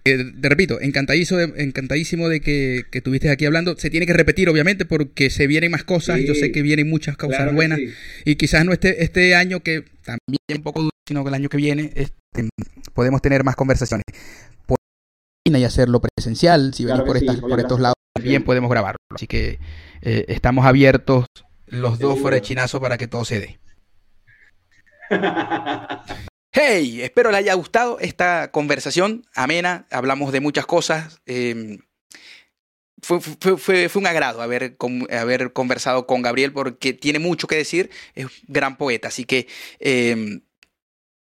[0.06, 3.78] Eh, te repito, encantadísimo de, encantadísimo de que, que, estuviste aquí hablando.
[3.78, 6.22] Se tiene que repetir, obviamente, porque se vienen más cosas.
[6.22, 7.80] Yo sé que vienen muchas causas buenas.
[8.24, 11.50] Y quizás no este, este año, que también un poco duro, sino que el año
[11.50, 12.48] que viene, este,
[12.98, 14.06] podemos tener más conversaciones.
[14.66, 14.80] Por
[15.46, 18.98] y hacerlo presencial, si venís por, estas, por estos lados, también podemos grabarlo.
[19.14, 19.60] Así que
[20.02, 21.28] eh, estamos abiertos
[21.68, 23.60] los dos fuera de chinazo para que todo se dé.
[26.60, 29.86] Hey, espero les haya gustado esta conversación amena.
[29.92, 31.22] Hablamos de muchas cosas.
[31.28, 31.78] Em,
[33.00, 34.76] fue, fue, un agrado haber,
[35.12, 37.92] haber conversado con Gabriel porque tiene mucho que decir.
[38.16, 39.48] Es un gran poeta, así que
[39.80, 40.42] em,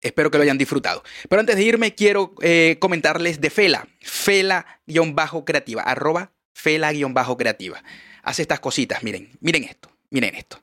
[0.01, 1.03] Espero que lo hayan disfrutado.
[1.29, 3.89] Pero antes de irme, quiero eh, comentarles de Fela.
[4.01, 5.83] Fela-creativa.
[5.83, 7.83] Arroba Fela-creativa.
[8.23, 9.03] Hace estas cositas.
[9.03, 9.91] Miren, miren esto.
[10.11, 10.63] Miren esto.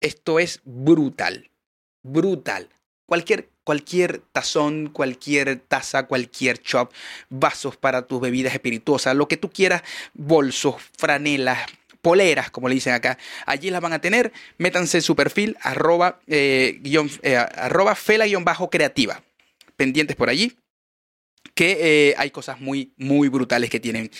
[0.00, 1.50] Esto es brutal.
[2.02, 2.68] Brutal.
[3.06, 6.92] Cualquier, cualquier tazón, cualquier taza, cualquier chop,
[7.28, 9.82] vasos para tus bebidas espirituosas, lo que tú quieras,
[10.14, 11.60] bolsos, franelas,
[12.04, 13.18] poleras, como le dicen acá.
[13.46, 14.32] Allí las van a tener.
[14.58, 17.46] Métanse en su perfil, arroba, eh, eh,
[17.96, 19.24] fela-creativa.
[19.74, 20.56] Pendientes por allí
[21.54, 24.10] que eh, hay cosas muy, muy brutales que tienen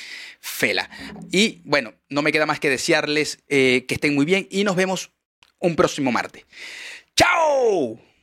[0.40, 0.88] Fela.
[1.32, 5.10] Y bueno, no me queda más que desearles que estén muy bien y nos vemos
[5.58, 6.44] un próximo martes.
[7.16, 8.13] ¡Chao!